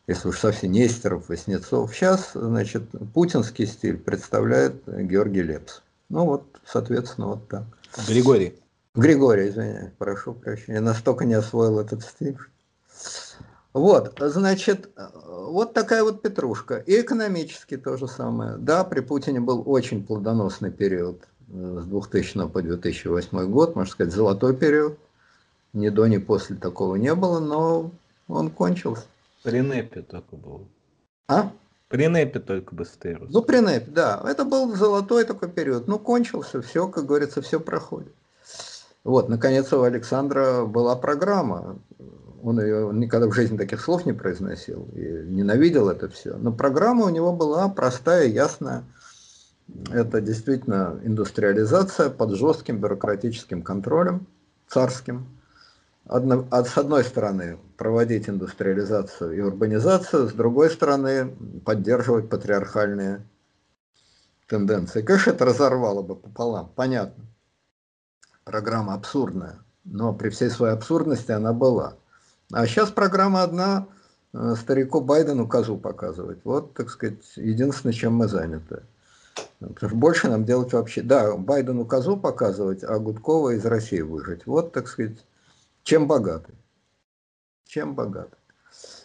[0.06, 1.94] если уж совсем Нестеров, Васнецов.
[1.94, 2.82] Сейчас, значит,
[3.14, 5.82] путинский стиль представляет Георгий Лепс.
[6.10, 7.64] Ну вот, соответственно, вот так.
[8.06, 8.60] Григорий.
[8.94, 10.74] Григорий, извиняюсь, прошу прощения.
[10.74, 12.36] Я настолько не освоил этот стиль.
[13.74, 14.88] Вот, значит,
[15.26, 16.76] вот такая вот петрушка.
[16.76, 18.56] И экономически то же самое.
[18.56, 24.14] Да, при Путине был очень плодоносный период э, с 2000 по 2008 год, можно сказать,
[24.14, 24.96] золотой период.
[25.72, 27.90] Ни до, ни после такого не было, но
[28.28, 29.06] он кончился.
[29.42, 30.68] При НЭПе только был.
[31.26, 31.51] А?
[31.88, 33.18] При НЭПе только быстрее.
[33.28, 34.22] Ну, при НЭПе, да.
[34.24, 35.88] Это был золотой такой период.
[35.88, 38.12] Ну, кончился, все, как говорится, все проходит.
[39.02, 41.76] Вот, наконец, у Александра была программа
[42.44, 46.36] он, ее, он никогда в жизни таких слов не произносил и ненавидел это все.
[46.36, 48.84] Но программа у него была простая, ясная.
[49.90, 54.26] Это действительно индустриализация под жестким бюрократическим контролем,
[54.68, 55.26] царским.
[56.06, 61.34] Одно, а с одной стороны, проводить индустриализацию и урбанизацию, с другой стороны,
[61.64, 63.22] поддерживать патриархальные
[64.46, 65.00] тенденции.
[65.00, 67.24] Конечно, это разорвало бы пополам, понятно.
[68.44, 71.96] Программа абсурдная, но при всей своей абсурдности она была.
[72.52, 73.86] А сейчас программа одна,
[74.32, 76.38] э, старику Байдену козу показывать.
[76.44, 78.82] Вот, так сказать, единственное, чем мы заняты.
[79.58, 81.02] Потому что больше нам делать вообще...
[81.02, 84.46] Да, Байдену козу показывать, а Гудкова из России выжить.
[84.46, 85.24] Вот, так сказать,
[85.82, 86.52] чем богаты.
[87.66, 88.36] Чем богаты.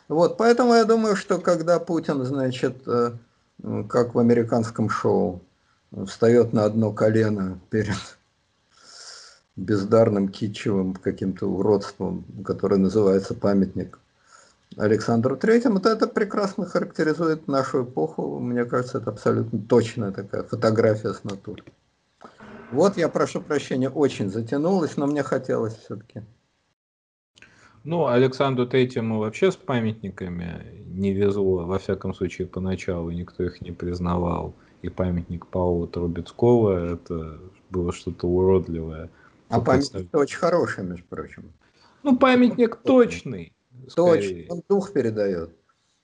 [0.07, 3.14] Вот, поэтому я думаю, что когда Путин, значит, э,
[3.88, 5.41] как в американском шоу,
[6.07, 8.19] встает на одно колено перед
[9.60, 13.99] бездарным китчевым каким-то уродством, которое называется памятник
[14.77, 18.40] Александру Третьему, это прекрасно характеризует нашу эпоху.
[18.40, 21.64] Мне кажется, это абсолютно точная такая фотография с натуры.
[22.72, 26.22] Вот, я прошу прощения, очень затянулось, но мне хотелось все-таки.
[27.84, 33.72] Ну, Александру Третьему вообще с памятниками не везло, во всяком случае, поначалу никто их не
[33.72, 34.53] признавал.
[34.81, 39.10] И памятник Павла Трубецкого, это было что-то уродливое.
[39.50, 41.52] А памятник очень хороший, между прочим.
[42.04, 43.54] Ну, памятник точный.
[43.96, 45.52] Точно, он дух передает.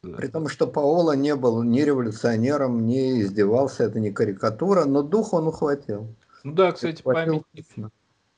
[0.02, 0.18] Да.
[0.18, 5.34] При том, что Паоло не был ни революционером, не издевался, это не карикатура, но дух
[5.34, 6.08] он ухватил.
[6.44, 7.92] Ну да, кстати, ухватил памятник,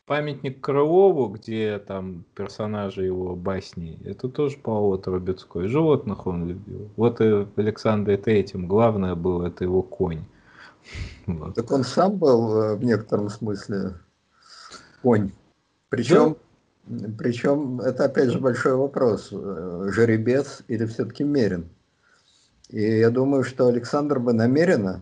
[0.05, 5.67] Памятник Крылову, где там персонажи его басни, это тоже Павел Трубецкой.
[5.67, 6.89] Животных он любил.
[6.95, 10.23] Вот и в Александре Третьем главное было это его конь.
[11.25, 11.55] Вот.
[11.55, 13.95] Так он сам был э, в некотором смысле
[15.07, 15.31] конь.
[15.87, 16.35] Причем,
[16.85, 17.07] да?
[17.17, 19.29] причем это опять же большой вопрос.
[19.31, 21.69] Э, жеребец или все-таки мерин?
[22.67, 24.99] И я думаю, что Александр бы намеренно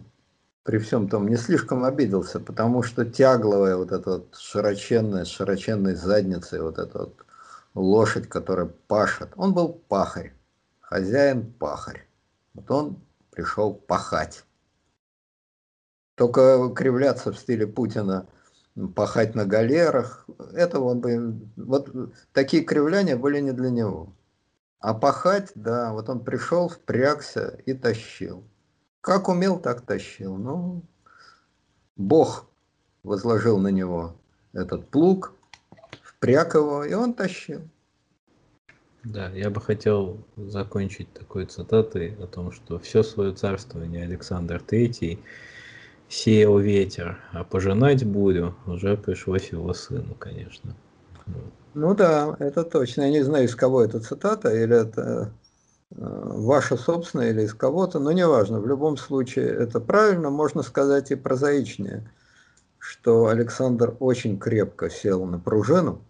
[0.61, 6.61] при всем том не слишком обиделся, потому что тягловая вот эта вот широченная, широченной задницей,
[6.61, 7.25] вот эта вот
[7.73, 10.33] лошадь, которая пашет, он был пахарь,
[10.81, 12.05] хозяин пахарь.
[12.53, 12.99] Вот он
[13.31, 14.43] пришел пахать.
[16.13, 18.27] Только кривляться в стиле Путина,
[18.95, 21.39] пахать на галерах, этого он бы...
[21.55, 21.89] Вот
[22.33, 24.13] такие кривляния были не для него.
[24.79, 28.43] А пахать, да, вот он пришел, впрягся и тащил.
[29.01, 30.35] Как умел, так тащил.
[30.35, 30.83] Ну,
[31.95, 32.47] Бог
[33.03, 34.15] возложил на него
[34.53, 35.33] этот плуг,
[36.03, 37.61] впряг его, и он тащил.
[39.03, 45.19] Да, я бы хотел закончить такой цитатой о том, что все свое царствование Александр Третий
[46.15, 50.75] сеял ветер, а пожинать бурю уже пришлось его сыну, конечно.
[51.73, 53.01] Ну да, это точно.
[53.03, 55.33] Я не знаю, из кого это цитата, или это
[55.91, 61.11] Э, ваша собственная или из кого-то, но неважно, в любом случае это правильно, можно сказать
[61.11, 62.09] и прозаичнее,
[62.79, 66.01] что Александр очень крепко сел на пружину,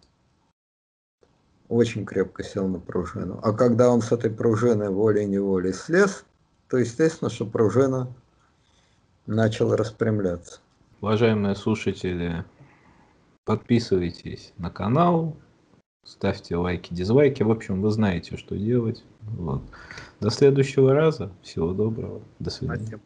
[1.68, 6.24] очень крепко сел на пружину, а когда он с этой пружины волей-неволей слез,
[6.68, 8.08] то естественно, что пружина
[9.26, 10.60] начала распрямляться.
[11.00, 12.44] Уважаемые слушатели,
[13.44, 15.36] подписывайтесь на канал,
[16.04, 17.42] ставьте лайки, дизлайки.
[17.42, 19.04] В общем, вы знаете, что делать.
[19.22, 19.62] Вот.
[20.20, 21.30] До следующего раза.
[21.42, 22.22] Всего доброго.
[22.38, 23.00] До свидания.